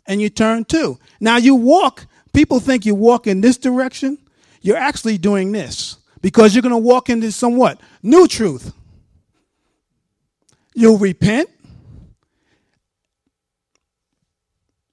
and 0.07 0.21
you 0.21 0.29
turn 0.29 0.63
to. 0.65 0.97
Now 1.19 1.37
you 1.37 1.53
walk, 1.53 2.07
people 2.33 2.59
think 2.59 2.85
you 2.85 2.95
walk 2.95 3.27
in 3.27 3.41
this 3.41 3.57
direction. 3.57 4.17
You're 4.61 4.77
actually 4.77 5.17
doing 5.17 5.51
this 5.51 5.97
because 6.21 6.55
you're 6.55 6.61
going 6.61 6.71
to 6.71 6.77
walk 6.77 7.09
into 7.09 7.31
somewhat 7.31 7.79
new 8.01 8.27
truth. 8.27 8.73
You'll 10.73 10.97
repent 10.97 11.49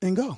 and 0.02 0.16
go. 0.16 0.36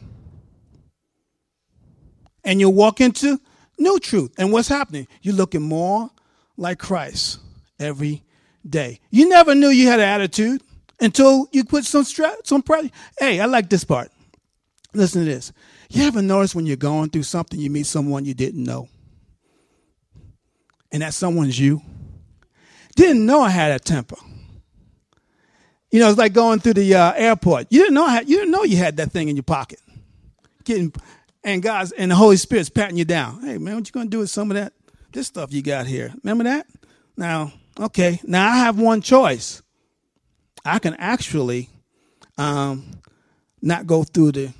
And 2.44 2.60
you'll 2.60 2.74
walk 2.74 3.00
into 3.00 3.40
new 3.78 3.98
truth. 3.98 4.32
And 4.38 4.52
what's 4.52 4.68
happening? 4.68 5.08
You're 5.22 5.34
looking 5.34 5.62
more 5.62 6.10
like 6.56 6.78
Christ 6.78 7.38
every 7.78 8.22
day. 8.68 9.00
You 9.10 9.28
never 9.28 9.54
knew 9.54 9.68
you 9.68 9.88
had 9.88 10.00
an 10.00 10.08
attitude 10.08 10.62
until 11.00 11.46
you 11.52 11.64
put 11.64 11.84
some 11.84 12.04
stress, 12.04 12.36
some 12.44 12.62
pressure. 12.62 12.90
Hey, 13.18 13.40
I 13.40 13.46
like 13.46 13.68
this 13.68 13.84
part. 13.84 14.10
Listen 14.94 15.24
to 15.24 15.30
this. 15.30 15.52
You 15.90 16.04
ever 16.04 16.22
notice 16.22 16.54
when 16.54 16.66
you're 16.66 16.76
going 16.76 17.10
through 17.10 17.24
something, 17.24 17.60
you 17.60 17.70
meet 17.70 17.86
someone 17.86 18.24
you 18.24 18.34
didn't 18.34 18.64
know, 18.64 18.88
and 20.90 21.02
that 21.02 21.14
someone's 21.14 21.58
you? 21.58 21.82
Didn't 22.96 23.26
know 23.26 23.42
I 23.42 23.50
had 23.50 23.72
a 23.72 23.78
temper. 23.78 24.16
You 25.90 26.00
know, 26.00 26.08
it's 26.08 26.18
like 26.18 26.32
going 26.32 26.60
through 26.60 26.74
the 26.74 26.94
uh, 26.94 27.12
airport. 27.12 27.66
You 27.70 27.80
didn't 27.80 27.94
know 27.94 28.20
you 28.26 28.38
didn't 28.38 28.50
know 28.50 28.64
you 28.64 28.76
had 28.76 28.96
that 28.96 29.12
thing 29.12 29.28
in 29.28 29.36
your 29.36 29.42
pocket. 29.42 29.80
Getting 30.64 30.92
and 31.44 31.62
God's 31.62 31.92
and 31.92 32.10
the 32.10 32.16
Holy 32.16 32.36
Spirit's 32.36 32.70
patting 32.70 32.96
you 32.96 33.04
down. 33.04 33.42
Hey 33.42 33.58
man, 33.58 33.76
what 33.76 33.86
you 33.86 33.92
gonna 33.92 34.08
do 34.08 34.18
with 34.20 34.30
some 34.30 34.50
of 34.50 34.56
that 34.56 34.72
this 35.12 35.26
stuff 35.26 35.52
you 35.52 35.62
got 35.62 35.86
here? 35.86 36.12
Remember 36.22 36.44
that? 36.44 36.66
Now, 37.16 37.52
okay, 37.78 38.20
now 38.24 38.48
I 38.50 38.56
have 38.58 38.78
one 38.78 39.00
choice. 39.00 39.62
I 40.66 40.78
can 40.78 40.94
actually 40.94 41.70
um, 42.38 43.00
not 43.62 43.86
go 43.86 44.04
through 44.04 44.32
the 44.32 44.52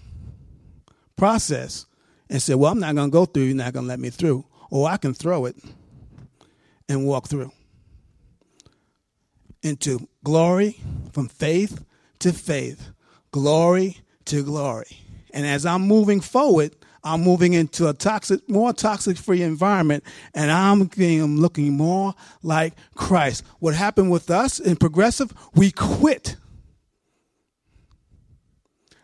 process 1.16 1.86
and 2.28 2.40
say, 2.40 2.54
well, 2.54 2.72
I'm 2.72 2.80
not 2.80 2.94
going 2.94 3.08
to 3.08 3.12
go 3.12 3.24
through, 3.24 3.44
you're 3.44 3.56
not 3.56 3.72
going 3.72 3.84
to 3.84 3.88
let 3.88 4.00
me 4.00 4.10
through. 4.10 4.44
Or 4.70 4.88
I 4.88 4.96
can 4.96 5.14
throw 5.14 5.46
it 5.46 5.56
and 6.88 7.06
walk 7.06 7.28
through 7.28 7.52
into 9.62 10.08
glory 10.24 10.78
from 11.12 11.28
faith 11.28 11.84
to 12.20 12.32
faith, 12.32 12.90
glory 13.32 13.98
to 14.26 14.42
glory. 14.44 14.98
And 15.32 15.46
as 15.46 15.66
I'm 15.66 15.82
moving 15.82 16.20
forward, 16.20 16.74
I'm 17.04 17.22
moving 17.22 17.52
into 17.52 17.88
a 17.88 17.92
toxic, 17.92 18.48
more 18.48 18.72
toxic 18.72 19.16
free 19.16 19.42
environment, 19.42 20.04
and 20.34 20.50
I'm, 20.50 20.86
getting, 20.86 21.36
looking 21.36 21.76
more 21.76 22.14
like 22.42 22.74
Christ. 22.94 23.44
What 23.60 23.74
happened 23.74 24.10
with 24.10 24.30
us 24.30 24.58
in 24.58 24.76
progressive? 24.76 25.32
We 25.54 25.70
quit. 25.70 26.36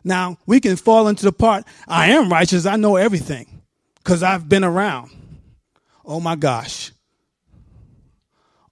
Now, 0.05 0.39
we 0.47 0.61
can 0.61 0.77
fall 0.77 1.07
into 1.09 1.25
the 1.25 1.33
part, 1.33 1.65
I 1.87 2.11
am 2.11 2.29
righteous, 2.29 2.67
I 2.67 2.77
know 2.77 2.97
everything, 2.97 3.63
because 3.99 4.23
I've 4.23 4.49
been 4.49 4.65
around. 4.65 5.11
Oh 6.05 6.19
my 6.19 6.35
gosh. 6.35 6.91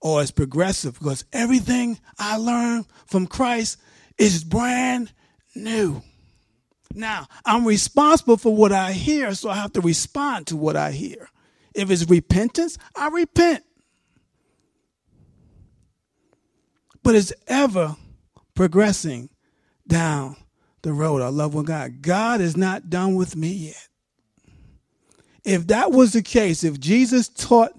Or 0.00 0.22
it's 0.22 0.32
progressive, 0.32 0.98
because 0.98 1.24
everything 1.32 2.00
I 2.18 2.36
learned 2.36 2.86
from 3.06 3.28
Christ 3.28 3.78
is 4.18 4.42
brand 4.42 5.12
new. 5.54 6.02
Now, 6.94 7.26
I'm 7.44 7.66
responsible 7.66 8.36
for 8.36 8.54
what 8.54 8.72
I 8.72 8.92
hear, 8.92 9.34
so 9.34 9.48
I 9.48 9.54
have 9.54 9.72
to 9.74 9.80
respond 9.80 10.48
to 10.48 10.56
what 10.56 10.76
I 10.76 10.90
hear. 10.90 11.28
If 11.74 11.90
it's 11.90 12.08
repentance, 12.08 12.78
I 12.96 13.08
repent. 13.08 13.64
But 17.02 17.14
it's 17.14 17.32
ever 17.46 17.96
progressing 18.54 19.30
down 19.86 20.36
the 20.82 20.92
road. 20.92 21.22
I 21.22 21.28
love 21.28 21.54
with 21.54 21.66
God. 21.66 22.02
God 22.02 22.40
is 22.40 22.56
not 22.56 22.90
done 22.90 23.14
with 23.14 23.36
me 23.36 23.48
yet. 23.48 23.88
If 25.44 25.68
that 25.68 25.92
was 25.92 26.12
the 26.12 26.22
case, 26.22 26.64
if 26.64 26.78
Jesus 26.78 27.28
taught, 27.28 27.72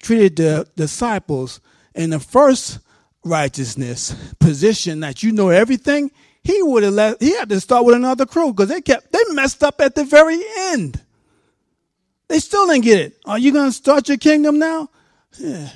treated 0.00 0.36
the 0.36 0.68
disciples 0.76 1.60
in 1.94 2.10
the 2.10 2.20
first 2.20 2.78
righteousness 3.24 4.14
position 4.38 5.00
that 5.00 5.22
you 5.22 5.32
know 5.32 5.48
everything, 5.48 6.10
he 6.42 6.62
would 6.62 6.82
have 6.82 6.94
left. 6.94 7.22
he 7.22 7.34
had 7.34 7.48
to 7.48 7.60
start 7.60 7.84
with 7.84 7.94
another 7.94 8.26
crew 8.26 8.52
because 8.52 8.68
they 8.68 8.80
kept 8.80 9.12
they 9.12 9.18
messed 9.30 9.62
up 9.62 9.80
at 9.80 9.94
the 9.94 10.04
very 10.04 10.40
end. 10.70 11.02
They 12.28 12.38
still 12.38 12.66
didn't 12.66 12.84
get 12.84 13.00
it. 13.00 13.18
Are 13.24 13.38
you 13.38 13.52
gonna 13.52 13.72
start 13.72 14.08
your 14.08 14.18
kingdom 14.18 14.58
now? 14.58 14.88
Yeah. 15.38 15.70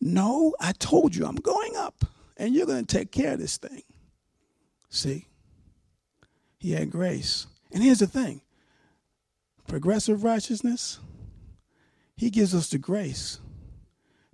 No, 0.00 0.54
I 0.60 0.72
told 0.72 1.14
you 1.14 1.26
I'm 1.26 1.36
going 1.36 1.76
up 1.76 2.04
and 2.36 2.54
you're 2.54 2.66
gonna 2.66 2.84
take 2.84 3.12
care 3.12 3.34
of 3.34 3.38
this 3.38 3.56
thing. 3.56 3.82
See? 4.88 5.26
He 6.58 6.72
had 6.72 6.90
grace. 6.90 7.46
And 7.72 7.82
here's 7.82 8.00
the 8.00 8.06
thing 8.06 8.42
progressive 9.66 10.22
righteousness, 10.22 10.98
he 12.16 12.30
gives 12.30 12.54
us 12.54 12.68
the 12.68 12.78
grace 12.78 13.38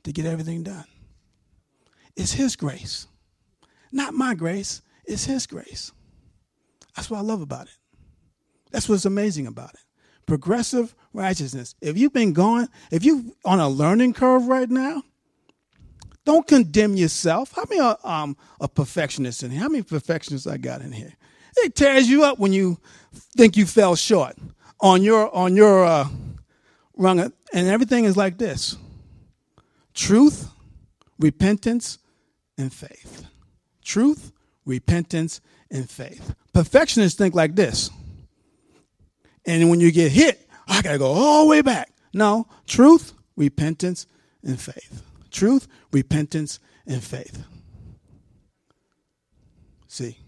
to 0.02 0.12
get 0.12 0.26
everything 0.26 0.62
done. 0.62 0.84
It's 2.16 2.32
his 2.32 2.56
grace. 2.56 3.06
Not 3.92 4.14
my 4.14 4.34
grace, 4.34 4.82
it's 5.04 5.24
His 5.24 5.46
grace. 5.46 5.92
That's 6.94 7.10
what 7.10 7.18
I 7.18 7.22
love 7.22 7.40
about 7.40 7.66
it. 7.66 7.78
That's 8.70 8.88
what's 8.88 9.04
amazing 9.04 9.46
about 9.46 9.74
it. 9.74 9.80
Progressive 10.26 10.94
righteousness. 11.12 11.74
If 11.80 11.96
you've 11.96 12.12
been 12.12 12.32
going, 12.32 12.68
if 12.90 13.04
you're 13.04 13.22
on 13.44 13.60
a 13.60 13.68
learning 13.68 14.12
curve 14.12 14.46
right 14.46 14.68
now, 14.68 15.02
don't 16.24 16.46
condemn 16.46 16.94
yourself. 16.94 17.52
How 17.52 17.64
many 17.70 17.80
are 17.80 17.98
um, 18.04 18.36
a 18.60 18.68
perfectionist 18.68 19.42
in 19.42 19.50
here? 19.50 19.60
How 19.60 19.68
many 19.68 19.82
perfectionists 19.82 20.46
I 20.46 20.58
got 20.58 20.82
in 20.82 20.92
here? 20.92 21.14
It 21.58 21.74
tears 21.74 22.08
you 22.08 22.24
up 22.24 22.38
when 22.38 22.52
you 22.52 22.78
think 23.36 23.56
you 23.56 23.64
fell 23.64 23.96
short 23.96 24.36
on 24.80 25.02
your 25.02 25.34
on 25.34 25.56
your 25.56 25.84
uh, 25.84 26.08
rung, 26.96 27.20
and 27.20 27.32
everything 27.68 28.04
is 28.04 28.16
like 28.16 28.36
this: 28.36 28.76
truth, 29.94 30.50
repentance, 31.18 31.98
and 32.58 32.72
faith 32.72 33.24
truth, 33.88 34.32
repentance, 34.66 35.40
and 35.70 35.88
faith. 35.88 36.34
Perfectionists 36.52 37.18
think 37.18 37.34
like 37.34 37.56
this. 37.56 37.90
And 39.46 39.70
when 39.70 39.80
you 39.80 39.90
get 39.90 40.12
hit, 40.12 40.46
I 40.68 40.82
got 40.82 40.92
to 40.92 40.98
go 40.98 41.06
all 41.06 41.44
the 41.44 41.50
way 41.50 41.62
back. 41.62 41.90
No, 42.12 42.46
truth, 42.66 43.14
repentance, 43.36 44.06
and 44.42 44.60
faith. 44.60 45.02
Truth, 45.30 45.66
repentance, 45.90 46.60
and 46.86 47.02
faith. 47.02 47.42
See? 49.86 50.18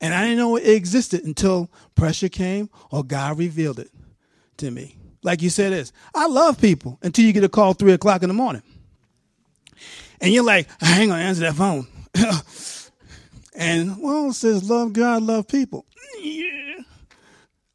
And 0.00 0.14
I 0.14 0.22
didn't 0.22 0.38
know 0.38 0.56
it 0.56 0.68
existed 0.68 1.24
until 1.24 1.70
pressure 1.94 2.28
came 2.28 2.68
or 2.90 3.02
God 3.02 3.38
revealed 3.38 3.78
it 3.78 3.90
to 4.58 4.70
me. 4.70 4.96
Like 5.22 5.42
you 5.42 5.50
said 5.50 5.72
this, 5.72 5.92
I 6.14 6.26
love 6.26 6.60
people 6.60 6.98
until 7.02 7.24
you 7.24 7.32
get 7.32 7.44
a 7.44 7.48
call 7.48 7.72
three 7.72 7.92
o'clock 7.92 8.22
in 8.22 8.28
the 8.28 8.34
morning 8.34 8.62
and 10.20 10.32
you're 10.32 10.44
like, 10.44 10.68
I 10.80 11.00
ain't 11.00 11.10
gonna 11.10 11.22
answer 11.22 11.42
that 11.42 11.54
phone. 11.54 11.86
and 13.54 14.00
well, 14.02 14.30
it 14.30 14.34
says 14.34 14.68
love 14.68 14.92
God, 14.92 15.22
love 15.22 15.48
people. 15.48 15.86
Yeah. 16.20 16.82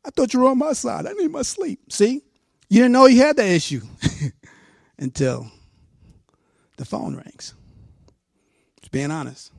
I 0.05 0.09
thought 0.09 0.33
you 0.33 0.41
were 0.41 0.49
on 0.49 0.57
my 0.57 0.73
side. 0.73 1.05
I 1.07 1.13
need 1.13 1.31
my 1.31 1.43
sleep. 1.43 1.91
See? 1.91 2.21
You 2.69 2.79
didn't 2.79 2.91
know 2.91 3.05
you 3.05 3.21
had 3.21 3.37
that 3.37 3.47
issue 3.47 3.81
until 4.97 5.51
the 6.77 6.85
phone 6.85 7.15
rings. 7.15 7.53
Just 8.81 8.91
being 8.91 9.11
honest. 9.11 9.51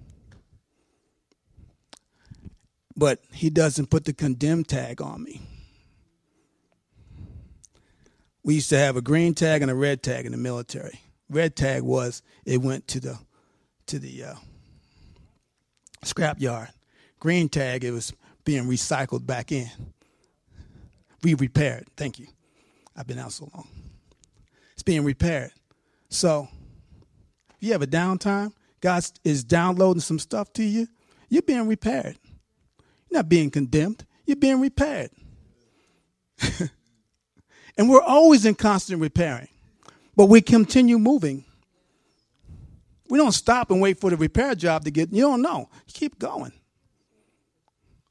But 2.96 3.20
he 3.32 3.50
doesn't 3.50 3.90
put 3.90 4.04
the 4.04 4.12
condemn 4.12 4.64
tag 4.64 5.00
on 5.00 5.22
me. 5.22 5.42
We 8.42 8.56
used 8.56 8.68
to 8.70 8.78
have 8.78 8.96
a 8.96 9.02
green 9.02 9.34
tag 9.34 9.62
and 9.62 9.70
a 9.70 9.74
red 9.74 10.02
tag 10.02 10.26
in 10.26 10.32
the 10.32 10.38
military 10.38 11.00
red 11.30 11.56
tag 11.56 11.82
was 11.82 12.22
it 12.44 12.60
went 12.60 12.86
to 12.88 13.00
the 13.00 13.18
to 13.86 13.98
the 13.98 14.24
uh, 14.24 14.34
scrap 16.02 16.40
yard. 16.40 16.68
Green 17.20 17.48
tag 17.48 17.84
it 17.84 17.90
was 17.90 18.12
being 18.44 18.64
recycled 18.64 19.26
back 19.26 19.52
in. 19.52 19.70
We 21.22 21.34
repaired. 21.34 21.86
Thank 21.96 22.18
you. 22.18 22.26
I've 22.96 23.06
been 23.06 23.18
out 23.18 23.32
so 23.32 23.50
long. 23.54 23.68
It's 24.74 24.82
being 24.82 25.04
repaired. 25.04 25.52
So 26.10 26.48
if 27.50 27.56
you 27.60 27.72
have 27.72 27.82
a 27.82 27.86
downtime, 27.86 28.52
God 28.80 29.04
is 29.24 29.42
downloading 29.44 30.02
some 30.02 30.18
stuff 30.18 30.52
to 30.54 30.62
you, 30.62 30.86
you're 31.28 31.42
being 31.42 31.66
repaired. 31.66 32.18
You're 33.08 33.18
not 33.18 33.28
being 33.28 33.50
condemned. 33.50 34.04
You're 34.26 34.36
being 34.36 34.60
repaired. 34.60 35.10
and 37.78 37.88
we're 37.88 38.02
always 38.02 38.44
in 38.44 38.54
constant 38.54 39.00
repairing. 39.00 39.48
But 40.16 40.26
we 40.26 40.40
continue 40.40 40.98
moving. 40.98 41.44
We 43.08 43.18
don't 43.18 43.32
stop 43.32 43.70
and 43.70 43.80
wait 43.80 44.00
for 44.00 44.10
the 44.10 44.16
repair 44.16 44.54
job 44.54 44.84
to 44.84 44.90
get, 44.90 45.12
you 45.12 45.22
don't 45.22 45.42
know. 45.42 45.68
You 45.86 45.92
keep 45.92 46.18
going. 46.18 46.52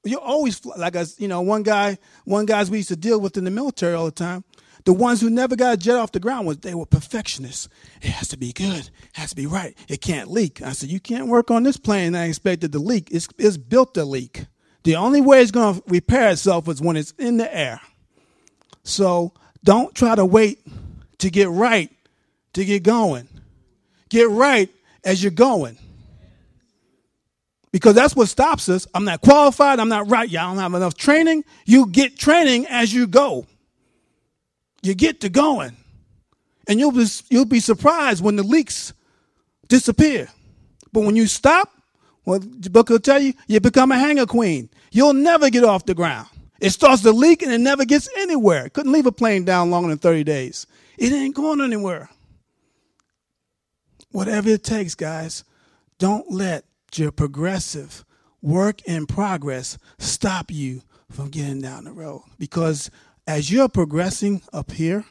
You're 0.03 0.19
always 0.19 0.63
like 0.65 0.95
us, 0.95 1.19
you 1.19 1.27
know, 1.27 1.41
one 1.41 1.63
guy, 1.63 1.97
one 2.25 2.45
guys 2.45 2.69
we 2.69 2.77
used 2.77 2.89
to 2.89 2.95
deal 2.95 3.19
with 3.19 3.37
in 3.37 3.45
the 3.45 3.51
military 3.51 3.93
all 3.93 4.05
the 4.05 4.11
time. 4.11 4.43
The 4.85 4.91
ones 4.91 5.21
who 5.21 5.29
never 5.29 5.55
got 5.55 5.75
a 5.75 5.77
jet 5.77 5.95
off 5.95 6.11
the 6.11 6.19
ground 6.19 6.45
was 6.45 6.57
they 6.57 6.75
were 6.75 6.85
perfectionists. 6.85 7.69
It 8.01 8.09
has 8.09 8.27
to 8.29 8.37
be 8.37 8.51
good. 8.51 8.79
It 8.79 8.91
has 9.13 9.29
to 9.29 9.35
be 9.35 9.45
right. 9.45 9.77
It 9.87 10.01
can't 10.01 10.29
leak. 10.29 10.61
I 10.61 10.73
said, 10.73 10.89
you 10.89 10.99
can't 10.99 11.27
work 11.27 11.49
on 11.49 11.63
this 11.63 11.77
plane 11.77 12.15
I 12.15 12.27
expected 12.27 12.73
to 12.73 12.79
leak. 12.79 13.07
It's, 13.09 13.29
it's 13.37 13.55
built 13.55 13.93
to 13.93 14.03
leak. 14.03 14.45
The 14.83 14.97
only 14.97 15.21
way 15.21 15.41
it's 15.41 15.51
going 15.51 15.75
to 15.75 15.83
repair 15.87 16.31
itself 16.31 16.67
is 16.67 16.81
when 16.81 16.97
it's 16.97 17.11
in 17.11 17.37
the 17.37 17.55
air. 17.55 17.79
So 18.83 19.33
don't 19.63 19.95
try 19.95 20.15
to 20.15 20.25
wait 20.25 20.59
to 21.23 21.29
get 21.29 21.47
right 21.47 21.89
to 22.51 22.65
get 22.65 22.83
going. 22.83 23.29
Get 24.09 24.29
right 24.29 24.69
as 25.05 25.23
you're 25.23 25.31
going. 25.31 25.77
Because 27.71 27.95
that's 27.95 28.13
what 28.13 28.27
stops 28.27 28.67
us. 28.67 28.85
I'm 28.93 29.05
not 29.05 29.21
qualified. 29.21 29.79
I'm 29.79 29.87
not 29.87 30.09
right. 30.09 30.29
Y'all 30.29 30.53
don't 30.53 30.61
have 30.61 30.73
enough 30.73 30.95
training. 30.95 31.45
You 31.65 31.87
get 31.87 32.19
training 32.19 32.67
as 32.67 32.93
you 32.93 33.07
go. 33.07 33.47
You 34.81 34.93
get 34.93 35.21
to 35.21 35.29
going. 35.29 35.77
And 36.67 36.77
you'll 36.77 36.91
be, 36.91 37.05
you'll 37.29 37.45
be 37.45 37.61
surprised 37.61 38.21
when 38.21 38.35
the 38.35 38.43
leaks 38.43 38.93
disappear. 39.69 40.27
But 40.91 41.01
when 41.01 41.15
you 41.15 41.25
stop, 41.25 41.71
well, 42.25 42.39
the 42.39 42.69
book 42.69 42.89
will 42.89 42.99
tell 42.99 43.21
you, 43.21 43.33
you 43.47 43.61
become 43.61 43.93
a 43.93 43.97
hangar 43.97 44.25
queen. 44.25 44.69
You'll 44.91 45.13
never 45.13 45.49
get 45.49 45.63
off 45.63 45.85
the 45.85 45.95
ground. 45.95 46.27
It 46.59 46.71
starts 46.71 47.01
to 47.03 47.11
leak 47.11 47.41
and 47.41 47.51
it 47.51 47.59
never 47.59 47.85
gets 47.85 48.09
anywhere. 48.17 48.69
Couldn't 48.69 48.91
leave 48.91 49.05
a 49.05 49.11
plane 49.11 49.45
down 49.45 49.71
longer 49.71 49.89
than 49.89 49.97
30 49.97 50.23
days. 50.25 50.67
It 50.97 51.11
ain't 51.11 51.35
going 51.35 51.61
anywhere. 51.61 52.09
Whatever 54.11 54.49
it 54.49 54.63
takes, 54.63 54.95
guys, 54.95 55.43
don't 55.97 56.29
let 56.31 56.65
your 56.95 57.11
progressive 57.11 58.05
work 58.41 58.81
in 58.83 59.07
progress 59.07 59.77
stop 59.97 60.51
you 60.51 60.81
from 61.09 61.29
getting 61.29 61.61
down 61.61 61.85
the 61.85 61.91
road. 61.91 62.23
Because 62.37 62.91
as 63.25 63.51
you're 63.51 63.69
progressing 63.69 64.41
up 64.51 64.71
here, 64.71 65.05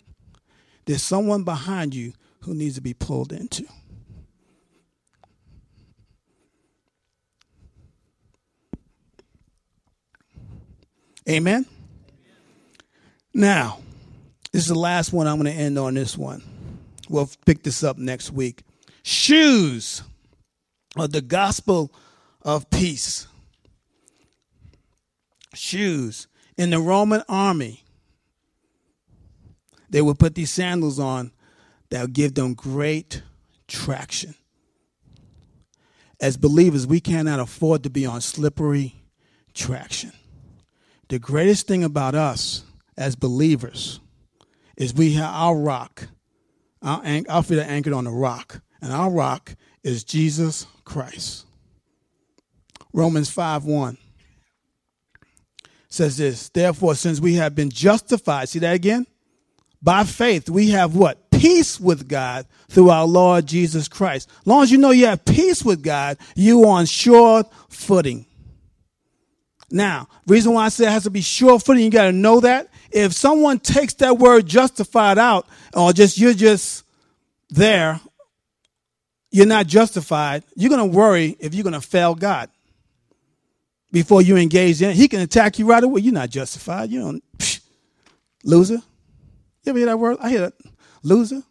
there's 0.85 1.03
someone 1.03 1.45
behind 1.45 1.95
you 1.95 2.13
who 2.41 2.55
needs 2.55 2.75
to 2.77 2.81
be 2.81 2.95
pulled 2.95 3.33
into. 3.33 3.65
Amen. 11.29 11.67
Now, 13.33 13.79
this 14.53 14.63
is 14.63 14.69
the 14.69 14.79
last 14.79 15.13
one 15.13 15.27
I'm 15.27 15.41
going 15.41 15.53
to 15.53 15.61
end 15.61 15.79
on 15.79 15.95
this 15.95 16.17
one. 16.17 16.43
We'll 17.09 17.29
pick 17.47 17.63
this 17.63 17.83
up 17.83 17.99
next 17.99 18.31
week. 18.31 18.63
Shoes 19.03 20.03
of 20.97 21.11
the 21.11 21.23
gospel 21.23 21.93
of 22.43 22.69
peace. 22.71 23.27
Shoes. 25.55 26.27
In 26.57 26.71
the 26.71 26.79
Roman 26.79 27.23
army, 27.29 27.83
they 29.89 30.03
would 30.03 30.19
put 30.19 30.35
these 30.35 30.51
sandals 30.51 30.99
on 30.99 31.33
that 31.91 32.03
would 32.03 32.13
give 32.13 32.35
them 32.35 32.55
great 32.55 33.23
traction. 33.69 34.35
As 36.21 36.37
believers, 36.37 36.87
we 36.87 37.01
cannot 37.01 37.41
afford 37.41 37.83
to 37.83 37.91
be 37.91 38.07
on 38.07 38.21
slippery 38.21 39.03
traction. 39.55 40.13
The 41.09 41.19
greatest 41.19 41.67
thing 41.67 41.85
about 41.85 42.15
us 42.15 42.65
as 42.97 43.17
believers 43.17 43.99
is 44.77 44.95
we 44.95 45.15
have 45.15 45.33
our 45.33 45.57
rock, 45.57 46.09
our, 46.83 47.03
our 47.29 47.43
feet 47.43 47.59
are 47.59 47.63
anchored 47.63 47.93
on 47.93 48.05
the 48.05 48.11
rock, 48.11 48.61
and 48.81 48.93
our 48.93 49.11
rock 49.11 49.55
is 49.83 50.05
Jesus 50.05 50.67
Christ. 50.85 51.47
Romans 52.93 53.31
5 53.31 53.65
1 53.65 53.99
says 55.89 56.17
this 56.17 56.49
Therefore, 56.49 56.95
since 56.95 57.21
we 57.21 57.35
have 57.35 57.55
been 57.55 57.71
justified, 57.71 58.49
see 58.49 58.59
that 58.61 58.75
again? 58.75 59.07
By 59.83 60.05
faith, 60.05 60.49
we 60.49 60.71
have 60.71 60.95
what? 60.95 61.31
Peace 61.31 61.81
with 61.81 62.09
God 62.09 62.47
through 62.69 62.91
our 62.91 63.07
Lord 63.07 63.47
Jesus 63.47 63.89
Christ. 63.89 64.31
As 64.41 64.47
long 64.47 64.63
as 64.63 64.71
you 64.71 64.79
know 64.79 64.91
you 64.91 65.07
have 65.07 65.25
peace 65.25 65.65
with 65.65 65.83
God, 65.83 66.19
you 66.37 66.65
are 66.65 66.79
on 66.79 66.87
sure 66.87 67.45
footing. 67.69 68.27
Now, 69.71 70.09
reason 70.27 70.53
why 70.53 70.67
I 70.67 70.69
say 70.69 70.87
it 70.87 70.91
has 70.91 71.05
to 71.05 71.11
be 71.11 71.23
sure 71.23 71.59
footing, 71.59 71.83
you 71.83 71.91
got 71.91 72.05
to 72.05 72.13
know 72.13 72.41
that. 72.41 72.69
If 72.93 73.13
someone 73.15 73.59
takes 73.59 73.95
that 73.95 74.19
word 74.19 74.47
justified 74.47 75.19
out, 75.19 75.47
or 75.75 75.93
just 75.93 76.19
you're 76.19 76.35
just 76.35 76.85
there, 77.51 78.01
you're 79.31 79.47
not 79.47 79.67
justified, 79.67 80.45
you're 80.55 80.69
going 80.69 80.91
to 80.91 80.97
worry 80.97 81.37
if 81.41 81.55
you're 81.55 81.63
going 81.63 81.73
to 81.73 81.81
fail 81.81 82.15
God 82.15 82.51
before 83.91 84.23
you 84.23 84.37
engage 84.37 84.83
in 84.83 84.91
it. 84.91 84.97
He 84.97 85.09
can 85.09 85.21
attack 85.21 85.59
you 85.59 85.67
right 85.67 85.83
away. 85.83 86.03
You're 86.03 86.13
not 86.13 86.31
justified. 86.31 86.91
You 86.91 87.01
don't, 87.01 87.39
psh, 87.39 87.61
loser. 88.45 88.83
You 89.65 89.71
ever 89.71 89.79
hear 89.79 89.87
that 89.87 89.99
word? 89.99 90.19
I 90.21 90.31
hear 90.31 90.41
that. 90.41 90.55
Loser. 91.03 91.43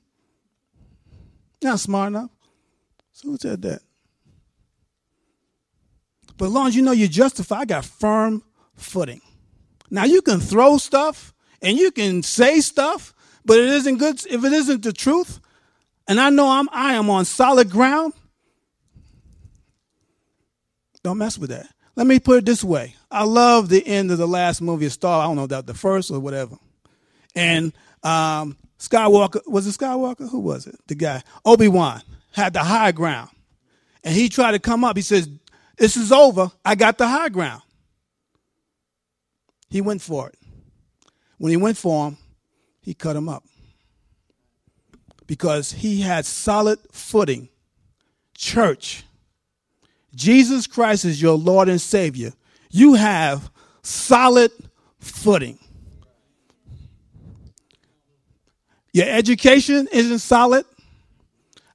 Not 1.63 1.79
smart 1.79 2.09
enough. 2.09 2.29
So 3.13 3.29
who 3.29 3.37
said 3.37 3.61
that? 3.63 3.81
But 6.37 6.45
as 6.45 6.51
long 6.51 6.67
as 6.67 6.75
you 6.75 6.81
know 6.81 6.91
you're 6.91 7.07
justified, 7.07 7.61
I 7.61 7.65
got 7.65 7.85
firm 7.85 8.43
footing. 8.75 9.21
Now 9.91 10.05
you 10.05 10.21
can 10.21 10.39
throw 10.39 10.77
stuff 10.77 11.30
and 11.61 11.77
you 11.77 11.91
can 11.91 12.23
say 12.23 12.59
stuff, 12.59 13.13
but 13.45 13.57
it 13.57 13.69
isn't 13.69 13.97
good 13.97 14.25
if 14.25 14.43
it 14.43 14.53
isn't 14.53 14.83
the 14.83 14.93
truth. 14.93 15.39
And 16.07 16.19
I 16.19 16.29
know 16.29 16.49
I'm 16.49 16.67
I 16.71 16.93
am 16.93 17.09
on 17.09 17.25
solid 17.25 17.69
ground. 17.69 18.13
Don't 21.03 21.17
mess 21.17 21.37
with 21.37 21.49
that. 21.49 21.67
Let 21.95 22.07
me 22.07 22.19
put 22.19 22.39
it 22.39 22.45
this 22.45 22.63
way. 22.63 22.95
I 23.09 23.23
love 23.23 23.69
the 23.69 23.85
end 23.85 24.11
of 24.11 24.17
the 24.17 24.27
last 24.27 24.61
movie 24.61 24.85
of 24.85 24.93
Star. 24.93 25.21
I 25.21 25.25
don't 25.25 25.35
know 25.35 25.47
that 25.47 25.67
the 25.67 25.73
first 25.73 26.11
or 26.11 26.19
whatever. 26.19 26.57
And 27.35 27.73
um, 28.03 28.57
Skywalker 28.79 29.41
was 29.47 29.67
it 29.67 29.77
Skywalker? 29.77 30.29
Who 30.29 30.39
was 30.39 30.67
it? 30.67 30.75
The 30.87 30.95
guy 30.95 31.23
Obi 31.45 31.67
Wan 31.67 32.01
had 32.31 32.53
the 32.53 32.63
high 32.63 32.91
ground, 32.91 33.29
and 34.03 34.15
he 34.15 34.29
tried 34.29 34.51
to 34.51 34.59
come 34.59 34.83
up. 34.83 34.95
He 34.95 35.01
says, 35.01 35.29
this 35.77 35.97
is 35.97 36.11
over. 36.11 36.51
I 36.63 36.75
got 36.75 36.97
the 36.97 37.07
high 37.07 37.29
ground. 37.29 37.61
He 39.69 39.81
went 39.81 40.01
for 40.01 40.29
it. 40.29 40.37
When 41.41 41.49
he 41.49 41.57
went 41.57 41.75
for 41.75 42.07
him, 42.07 42.17
he 42.81 42.93
cut 42.93 43.15
him 43.15 43.27
up 43.27 43.43
because 45.25 45.71
he 45.71 46.01
had 46.01 46.23
solid 46.23 46.77
footing. 46.91 47.49
Church, 48.37 49.03
Jesus 50.13 50.67
Christ 50.67 51.03
is 51.03 51.19
your 51.19 51.35
Lord 51.35 51.67
and 51.67 51.81
Savior. 51.81 52.31
You 52.69 52.93
have 52.93 53.49
solid 53.81 54.51
footing. 54.99 55.57
Your 58.93 59.07
education 59.07 59.87
isn't 59.91 60.19
solid. 60.19 60.63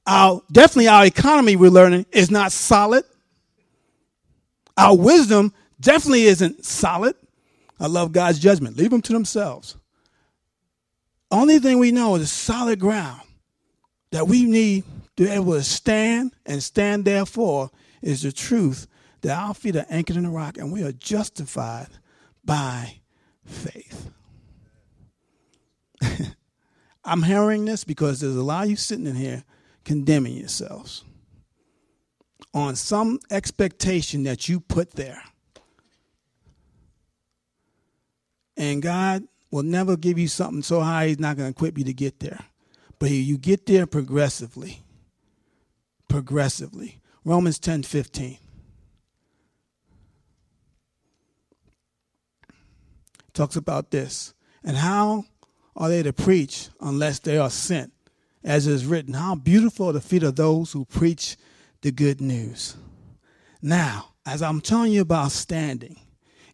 Our, 0.07 0.43
definitely 0.53 0.87
our 0.87 1.07
economy 1.07 1.57
we're 1.57 1.71
learning 1.71 2.07
is 2.13 2.31
not 2.31 2.53
solid. 2.53 3.03
Our 4.77 4.97
wisdom 4.97 5.53
definitely 5.81 6.27
isn't 6.27 6.65
solid. 6.65 7.17
I 7.79 7.87
love 7.87 8.13
God's 8.13 8.39
judgment. 8.39 8.77
Leave 8.77 8.91
them 8.91 9.03
to 9.03 9.13
themselves. 9.13 9.77
Only 11.31 11.59
thing 11.59 11.79
we 11.79 11.93
know 11.93 12.15
is 12.15 12.31
solid 12.31 12.79
ground 12.79 13.23
that 14.11 14.29
we 14.29 14.45
need 14.45 14.85
to 15.17 15.25
be 15.25 15.31
able 15.31 15.55
to 15.55 15.63
stand 15.63 16.33
and 16.45 16.63
stand 16.63 17.05
therefore 17.05 17.71
is 18.01 18.23
the 18.23 18.33
truth 18.33 18.87
that 19.23 19.37
our 19.37 19.55
feet 19.55 19.77
are 19.77 19.87
anchored 19.91 20.17
in 20.17 20.23
the 20.23 20.31
rock 20.31 20.57
and 20.57 20.73
we 20.73 20.83
are 20.85 20.93
justified 20.93 21.89
by 22.45 23.01
faith. 23.45 24.11
I'm 27.05 27.23
hearing 27.23 27.65
this 27.65 27.85
because 27.85 28.21
there's 28.21 28.37
a 28.37 28.43
lot 28.43 28.65
of 28.65 28.71
you 28.71 28.77
sitting 28.77 29.07
in 29.07 29.17
here 29.17 29.45
condemning 29.85 30.37
yourselves 30.37 31.05
on 32.55 32.75
some 32.77 33.19
expectation 33.31 34.23
that 34.25 34.49
you 34.49 34.61
put 34.61 34.93
there. 34.93 35.23
And 38.57 38.83
God 38.83 39.25
will 39.51 39.63
never 39.63 39.97
give 39.97 40.19
you 40.19 40.29
something 40.29 40.63
so 40.63 40.81
high, 40.81 41.09
He's 41.09 41.19
not 41.19 41.37
going 41.37 41.53
to 41.53 41.57
equip 41.57 41.79
you 41.79 41.85
to 41.85 41.93
get 41.93 42.21
there. 42.21 42.45
But 42.99 43.11
you 43.11 43.37
get 43.39 43.67
there 43.67 43.87
progressively. 43.87 44.83
Progressively. 46.09 47.01
Romans 47.25 47.59
10 47.59 47.83
15. 47.83 48.39
Talks 53.35 53.57
about 53.57 53.91
this. 53.91 54.33
And 54.65 54.77
how 54.77 55.25
are 55.77 55.91
they 55.91 56.03
to 56.03 56.13
preach 56.13 56.69
unless 56.81 57.19
they 57.19 57.37
are 57.37 57.51
sent? 57.51 57.93
As 58.43 58.67
is 58.67 58.87
written, 58.87 59.15
how 59.15 59.35
beautiful 59.35 59.91
are 59.91 59.93
the 59.93 60.01
feet 60.01 60.23
of 60.23 60.37
those 60.37 60.73
who 60.73 60.85
preach 60.85 61.37
the 61.83 61.91
good 61.91 62.21
news. 62.21 62.77
Now, 63.61 64.15
as 64.25 64.41
I'm 64.41 64.61
telling 64.61 64.93
you 64.93 65.01
about 65.03 65.33
standing, 65.33 66.01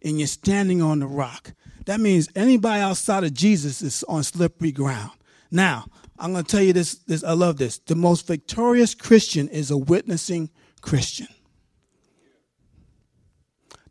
and 0.05 0.19
you're 0.19 0.27
standing 0.27 0.83
on 0.83 0.99
the 0.99 1.07
rock, 1.07 1.53
that 1.87 2.01
means 2.01 2.29
anybody 2.35 2.81
outside 2.81 3.25
of 3.25 3.35
Jesus 3.35 3.83
is 3.83 4.05
on 4.05 4.23
slippery 4.23 4.73
ground. 4.73 5.11
Now, 5.51 5.87
I'm 6.19 6.33
going 6.33 6.45
to 6.45 6.51
tell 6.51 6.63
you 6.63 6.73
this, 6.73 6.95
this. 6.95 7.25
I 7.25 7.33
love 7.33 7.59
this. 7.59 7.79
The 7.79 7.97
most 7.97 8.27
victorious 8.27 8.95
Christian 8.95 9.49
is 9.49 9.71
a 9.71 9.77
witnessing 9.77 10.51
Christian. 10.81 11.29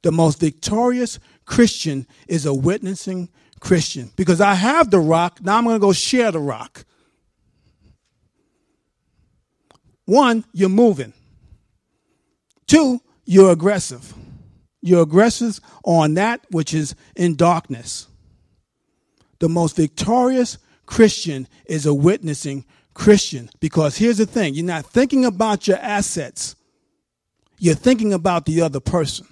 The 0.02 0.12
most 0.12 0.40
victorious 0.40 1.20
Christian 1.46 2.08
is 2.28 2.46
a 2.46 2.54
witnessing 2.54 3.30
Christian. 3.60 4.12
Because 4.16 4.42
I 4.42 4.54
have 4.56 4.90
the 4.90 5.00
rock, 5.00 5.40
now 5.42 5.58
I'm 5.58 5.66
going 5.66 5.76
to 5.76 5.80
go 5.80 5.94
share 5.94 6.32
the 6.32 6.40
rock. 6.40 6.86
One, 10.06 10.44
you're 10.54 10.70
moving. 10.70 11.14
Two, 12.66 13.02
you're 13.26 13.52
aggressive. 13.52 14.14
You're 14.82 15.04
aggressive 15.04 15.60
on 15.84 16.16
that 16.16 16.42
which 16.50 16.74
is 16.74 16.96
in 17.16 17.36
darkness. 17.36 18.08
The 19.40 19.50
most 19.50 19.76
victorious 19.76 20.58
Christian 20.86 21.48
is 21.66 21.86
a 21.86 21.94
witnessing 21.94 22.66
Christian 22.94 23.50
because 23.60 23.98
here's 23.98 24.18
the 24.18 24.26
thing 24.26 24.54
you're 24.54 24.66
not 24.66 24.86
thinking 24.86 25.26
about 25.26 25.68
your 25.68 25.78
assets, 25.78 26.56
you're 27.58 27.76
thinking 27.76 28.14
about 28.14 28.46
the 28.46 28.62
other 28.62 28.80
person. 28.80 29.28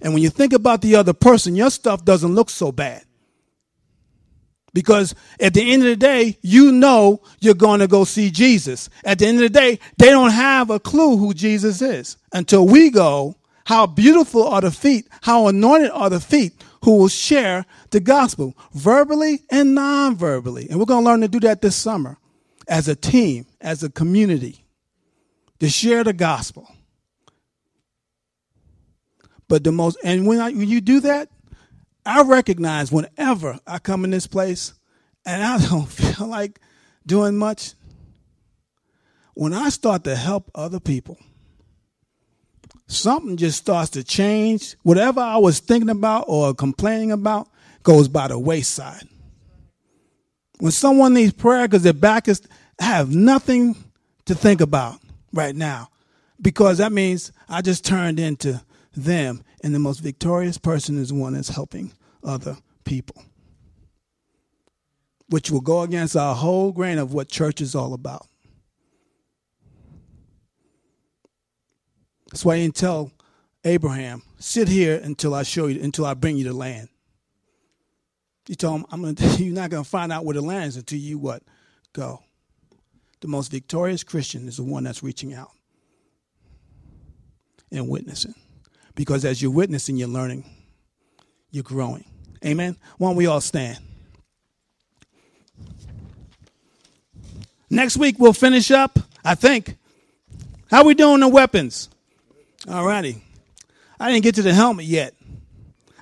And 0.00 0.12
when 0.12 0.22
you 0.22 0.30
think 0.30 0.52
about 0.52 0.80
the 0.80 0.96
other 0.96 1.12
person, 1.12 1.56
your 1.56 1.70
stuff 1.70 2.04
doesn't 2.04 2.34
look 2.34 2.50
so 2.50 2.72
bad. 2.72 3.04
Because 4.74 5.14
at 5.38 5.54
the 5.54 5.72
end 5.72 5.82
of 5.82 5.88
the 5.88 5.96
day, 5.96 6.36
you 6.42 6.72
know 6.72 7.22
you're 7.40 7.54
going 7.54 7.78
to 7.80 7.86
go 7.86 8.04
see 8.04 8.30
Jesus. 8.30 8.90
At 9.04 9.20
the 9.20 9.26
end 9.26 9.36
of 9.36 9.42
the 9.42 9.58
day, 9.58 9.78
they 9.98 10.10
don't 10.10 10.32
have 10.32 10.68
a 10.68 10.80
clue 10.80 11.16
who 11.16 11.32
Jesus 11.32 11.80
is 11.80 12.16
until 12.32 12.66
we 12.66 12.90
go. 12.90 13.36
How 13.66 13.86
beautiful 13.86 14.46
are 14.46 14.60
the 14.60 14.70
feet, 14.70 15.08
how 15.22 15.48
anointed 15.48 15.90
are 15.90 16.10
the 16.10 16.20
feet 16.20 16.52
who 16.84 16.98
will 16.98 17.08
share 17.08 17.64
the 17.90 18.00
gospel 18.00 18.54
verbally 18.72 19.42
and 19.50 19.74
non 19.74 20.16
verbally. 20.16 20.68
And 20.68 20.78
we're 20.78 20.84
going 20.84 21.04
to 21.04 21.10
learn 21.10 21.22
to 21.22 21.28
do 21.28 21.40
that 21.40 21.62
this 21.62 21.76
summer 21.76 22.18
as 22.68 22.88
a 22.88 22.94
team, 22.94 23.46
as 23.60 23.82
a 23.82 23.90
community, 23.90 24.66
to 25.60 25.68
share 25.68 26.04
the 26.04 26.12
gospel. 26.12 26.70
But 29.48 29.64
the 29.64 29.72
most, 29.72 29.98
and 30.04 30.26
when, 30.26 30.40
I, 30.40 30.50
when 30.50 30.68
you 30.68 30.80
do 30.80 31.00
that, 31.00 31.30
I 32.04 32.22
recognize 32.22 32.92
whenever 32.92 33.58
I 33.66 33.78
come 33.78 34.04
in 34.04 34.10
this 34.10 34.26
place 34.26 34.74
and 35.24 35.42
I 35.42 35.58
don't 35.68 35.88
feel 35.88 36.26
like 36.26 36.60
doing 37.06 37.36
much, 37.36 37.72
when 39.34 39.52
I 39.54 39.70
start 39.70 40.04
to 40.04 40.16
help 40.16 40.50
other 40.54 40.80
people, 40.80 41.18
something 42.86 43.36
just 43.36 43.58
starts 43.58 43.90
to 43.90 44.04
change. 44.04 44.76
Whatever 44.82 45.20
I 45.20 45.38
was 45.38 45.60
thinking 45.60 45.90
about 45.90 46.24
or 46.28 46.54
complaining 46.54 47.12
about 47.12 47.48
goes 47.82 48.08
by 48.08 48.28
the 48.28 48.38
wayside. 48.38 49.08
When 50.58 50.72
someone 50.72 51.14
needs 51.14 51.32
prayer 51.32 51.66
because 51.66 51.82
their 51.82 51.92
back 51.92 52.28
is, 52.28 52.42
I 52.80 52.84
have 52.84 53.14
nothing 53.14 53.76
to 54.26 54.34
think 54.34 54.60
about 54.60 54.98
right 55.32 55.54
now 55.54 55.90
because 56.40 56.78
that 56.78 56.92
means 56.92 57.32
I 57.48 57.60
just 57.62 57.84
turned 57.84 58.18
into 58.20 58.62
them. 58.94 59.42
And 59.62 59.74
the 59.74 59.78
most 59.78 60.00
victorious 60.00 60.58
person 60.58 60.98
is 60.98 61.12
one 61.12 61.32
that's 61.32 61.48
helping 61.48 61.92
other 62.22 62.56
people, 62.84 63.22
which 65.28 65.50
will 65.50 65.62
go 65.62 65.80
against 65.82 66.16
our 66.16 66.34
whole 66.34 66.70
grain 66.70 66.98
of 66.98 67.14
what 67.14 67.28
church 67.28 67.60
is 67.60 67.74
all 67.74 67.94
about. 67.94 68.26
That's 72.34 72.44
why 72.44 72.56
he 72.56 72.62
didn't 72.64 72.74
tell 72.74 73.12
Abraham, 73.62 74.24
sit 74.40 74.66
here 74.66 75.00
until 75.00 75.34
I 75.34 75.44
show 75.44 75.68
you, 75.68 75.80
until 75.80 76.04
I 76.04 76.14
bring 76.14 76.36
you 76.36 76.42
the 76.42 76.52
land. 76.52 76.88
He 78.44 78.56
told 78.56 78.80
him, 78.80 78.86
I'm 78.90 79.02
gonna, 79.02 79.36
you're 79.38 79.54
not 79.54 79.70
going 79.70 79.84
to 79.84 79.88
find 79.88 80.10
out 80.10 80.24
where 80.24 80.34
the 80.34 80.40
land 80.40 80.70
is 80.70 80.76
until 80.76 80.98
you 80.98 81.16
what? 81.16 81.44
Go. 81.92 82.24
The 83.20 83.28
most 83.28 83.52
victorious 83.52 84.02
Christian 84.02 84.48
is 84.48 84.56
the 84.56 84.64
one 84.64 84.82
that's 84.82 85.00
reaching 85.00 85.32
out 85.32 85.52
and 87.70 87.88
witnessing. 87.88 88.34
Because 88.96 89.24
as 89.24 89.40
you're 89.40 89.52
witnessing, 89.52 89.96
you're 89.96 90.08
learning, 90.08 90.44
you're 91.52 91.62
growing. 91.62 92.04
Amen. 92.44 92.76
Why 92.98 93.10
don't 93.10 93.16
we 93.16 93.26
all 93.26 93.40
stand? 93.40 93.78
Next 97.70 97.96
week 97.96 98.16
we'll 98.18 98.32
finish 98.32 98.72
up, 98.72 98.98
I 99.24 99.36
think. 99.36 99.76
How 100.68 100.82
we 100.82 100.94
doing 100.94 101.20
the 101.20 101.28
weapons? 101.28 101.90
All 102.68 102.84
righty. 102.84 103.22
I 104.00 104.10
didn't 104.10 104.24
get 104.24 104.36
to 104.36 104.42
the 104.42 104.54
helmet 104.54 104.86
yet. 104.86 105.14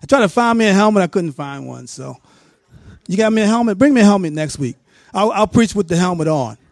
I 0.03 0.07
tried 0.07 0.21
to 0.21 0.29
find 0.29 0.59
me 0.59 0.67
a 0.69 0.73
helmet, 0.73 1.03
I 1.03 1.07
couldn't 1.07 1.33
find 1.33 1.67
one. 1.67 1.87
So, 1.87 2.17
you 3.09 3.17
got 3.17 3.33
me 3.33 3.43
a 3.43 3.47
helmet? 3.47 3.79
Bring 3.79 3.95
me 3.95 4.01
a 4.01 4.05
helmet 4.05 4.33
next 4.33 4.59
week. 4.59 4.77
I'll, 5.13 5.31
I'll 5.33 5.47
preach 5.47 5.75
with 5.75 5.89
the 5.89 5.97
helmet 5.97 6.29
on. 6.29 6.57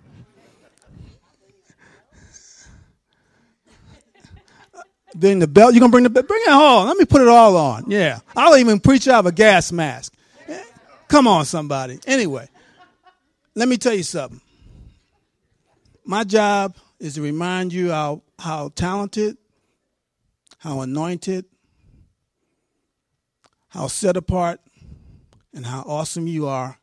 Then 5.14 5.40
the 5.40 5.48
belt, 5.48 5.74
You're 5.74 5.80
gonna 5.80 5.90
bring 5.90 6.04
the 6.04 6.10
bring 6.10 6.42
it 6.46 6.52
all. 6.52 6.84
Let 6.86 6.96
me 6.96 7.04
put 7.04 7.20
it 7.20 7.28
all 7.28 7.56
on. 7.56 7.90
Yeah, 7.90 8.20
I'll 8.36 8.56
even 8.56 8.78
preach 8.78 9.08
out 9.08 9.18
of 9.20 9.26
a 9.26 9.32
gas 9.32 9.72
mask. 9.72 10.14
Eh, 10.46 10.62
come 11.08 11.26
on, 11.26 11.44
somebody. 11.44 11.98
Anyway, 12.06 12.48
let 13.56 13.68
me 13.68 13.76
tell 13.76 13.92
you 13.92 14.04
something. 14.04 14.40
My 16.04 16.22
job 16.22 16.76
is 17.00 17.14
to 17.14 17.22
remind 17.22 17.72
you 17.72 17.90
how 17.90 18.22
how 18.38 18.68
talented 18.74 19.36
how 20.60 20.80
anointed, 20.80 21.46
how 23.68 23.88
set 23.88 24.16
apart, 24.16 24.60
and 25.52 25.66
how 25.66 25.80
awesome 25.82 26.26
you 26.26 26.46
are 26.46 26.78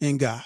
in 0.00 0.18
God. 0.18 0.44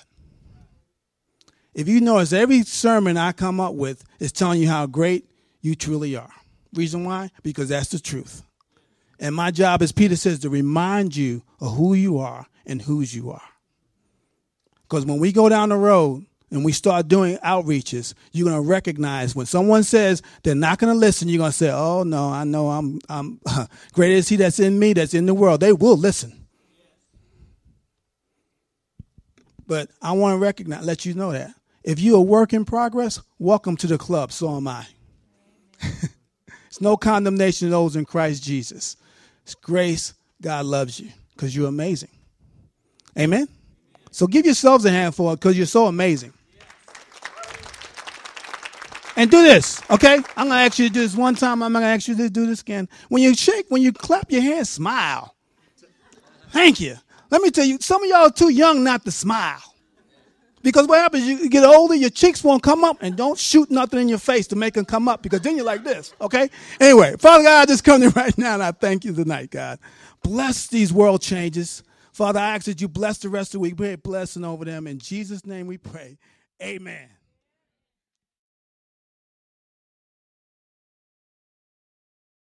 If 1.74 1.88
you 1.88 2.00
notice, 2.00 2.32
every 2.32 2.62
sermon 2.62 3.16
I 3.16 3.32
come 3.32 3.60
up 3.60 3.74
with 3.74 4.04
is 4.20 4.32
telling 4.32 4.60
you 4.60 4.68
how 4.68 4.86
great 4.86 5.28
you 5.60 5.74
truly 5.74 6.16
are. 6.16 6.32
Reason 6.74 7.04
why? 7.04 7.30
Because 7.42 7.70
that's 7.70 7.88
the 7.90 7.98
truth. 7.98 8.42
And 9.18 9.34
my 9.34 9.50
job, 9.50 9.82
as 9.82 9.90
Peter 9.90 10.16
says, 10.16 10.40
to 10.40 10.50
remind 10.50 11.16
you 11.16 11.42
of 11.60 11.76
who 11.76 11.94
you 11.94 12.18
are 12.18 12.46
and 12.66 12.82
whose 12.82 13.14
you 13.14 13.30
are. 13.30 13.42
Because 14.82 15.06
when 15.06 15.18
we 15.18 15.32
go 15.32 15.48
down 15.48 15.70
the 15.70 15.76
road, 15.76 16.26
and 16.50 16.64
we 16.64 16.72
start 16.72 17.08
doing 17.08 17.36
outreaches, 17.38 18.14
you're 18.32 18.48
going 18.48 18.62
to 18.62 18.68
recognize 18.68 19.34
when 19.34 19.46
someone 19.46 19.82
says 19.82 20.22
they're 20.42 20.54
not 20.54 20.78
going 20.78 20.92
to 20.92 20.98
listen, 20.98 21.28
you're 21.28 21.38
going 21.38 21.50
to 21.50 21.56
say, 21.56 21.70
"Oh 21.70 22.02
no, 22.04 22.30
I 22.30 22.44
know 22.44 22.68
I'm 22.70 23.00
I'm 23.08 23.40
greater 23.92 24.14
is 24.14 24.28
he 24.28 24.36
that's 24.36 24.58
in 24.58 24.78
me 24.78 24.92
that's 24.92 25.14
in 25.14 25.26
the 25.26 25.34
world." 25.34 25.60
They 25.60 25.72
will 25.72 25.96
listen. 25.96 26.32
But 29.66 29.90
I 30.00 30.12
want 30.12 30.34
to 30.34 30.38
recognize 30.38 30.84
let 30.84 31.04
you 31.04 31.14
know 31.14 31.32
that. 31.32 31.52
If 31.84 32.00
you're 32.00 32.18
a 32.18 32.22
work 32.22 32.52
in 32.52 32.64
progress, 32.64 33.20
welcome 33.38 33.76
to 33.78 33.86
the 33.86 33.98
club, 33.98 34.32
so 34.32 34.56
am 34.56 34.68
I. 34.68 34.86
it's 36.66 36.80
no 36.80 36.96
condemnation 36.96 37.68
to 37.68 37.70
those 37.70 37.94
in 37.96 38.04
Christ 38.04 38.42
Jesus. 38.42 38.96
It's 39.42 39.54
grace. 39.54 40.14
God 40.40 40.66
loves 40.66 41.00
you 41.00 41.10
because 41.34 41.54
you're 41.54 41.68
amazing. 41.68 42.10
Amen. 43.18 43.48
So 44.10 44.26
give 44.26 44.44
yourselves 44.44 44.84
a 44.84 44.90
hand 44.90 45.14
for 45.14 45.32
it 45.32 45.36
because 45.36 45.56
you're 45.56 45.66
so 45.66 45.86
amazing. 45.86 46.32
And 49.18 49.28
do 49.32 49.42
this, 49.42 49.82
okay? 49.90 50.14
I'm 50.36 50.46
gonna 50.46 50.60
ask 50.60 50.78
you 50.78 50.86
to 50.86 50.94
do 50.94 51.00
this 51.00 51.16
one 51.16 51.34
time. 51.34 51.60
I'm 51.60 51.72
gonna 51.72 51.86
ask 51.86 52.06
you 52.06 52.16
to 52.16 52.30
do 52.30 52.46
this 52.46 52.60
again. 52.60 52.88
When 53.08 53.20
you 53.20 53.34
shake, 53.34 53.66
when 53.68 53.82
you 53.82 53.92
clap 53.92 54.30
your 54.30 54.42
hands, 54.42 54.70
smile. 54.70 55.34
Thank 56.52 56.78
you. 56.78 56.94
Let 57.28 57.42
me 57.42 57.50
tell 57.50 57.64
you, 57.64 57.78
some 57.80 58.04
of 58.04 58.08
y'all 58.08 58.28
are 58.28 58.30
too 58.30 58.50
young 58.50 58.84
not 58.84 59.04
to 59.04 59.10
smile. 59.10 59.60
Because 60.62 60.86
what 60.86 60.98
happens, 60.98 61.26
you 61.26 61.50
get 61.50 61.64
older, 61.64 61.96
your 61.96 62.10
cheeks 62.10 62.44
won't 62.44 62.62
come 62.62 62.84
up, 62.84 62.98
and 63.00 63.16
don't 63.16 63.36
shoot 63.36 63.68
nothing 63.72 63.98
in 63.98 64.08
your 64.08 64.18
face 64.18 64.46
to 64.48 64.56
make 64.56 64.74
them 64.74 64.84
come 64.84 65.08
up, 65.08 65.20
because 65.20 65.40
then 65.40 65.56
you're 65.56 65.66
like 65.66 65.82
this, 65.82 66.14
okay? 66.20 66.48
Anyway, 66.80 67.16
Father 67.18 67.42
God, 67.42 67.62
I 67.62 67.66
just 67.66 67.82
come 67.82 68.00
to 68.00 68.10
right 68.16 68.36
now, 68.38 68.54
and 68.54 68.62
I 68.62 68.70
thank 68.70 69.04
you 69.04 69.12
tonight, 69.12 69.50
God. 69.50 69.80
Bless 70.22 70.68
these 70.68 70.92
world 70.92 71.22
changes. 71.22 71.82
Father, 72.12 72.38
I 72.38 72.54
ask 72.54 72.66
that 72.66 72.80
you 72.80 72.86
bless 72.86 73.18
the 73.18 73.30
rest 73.30 73.50
of 73.50 73.52
the 73.54 73.58
week. 73.60 73.76
Pray 73.76 73.96
blessing 73.96 74.44
over 74.44 74.64
them. 74.64 74.86
In 74.86 75.00
Jesus' 75.00 75.44
name 75.44 75.66
we 75.66 75.76
pray. 75.76 76.18
Amen. 76.62 77.08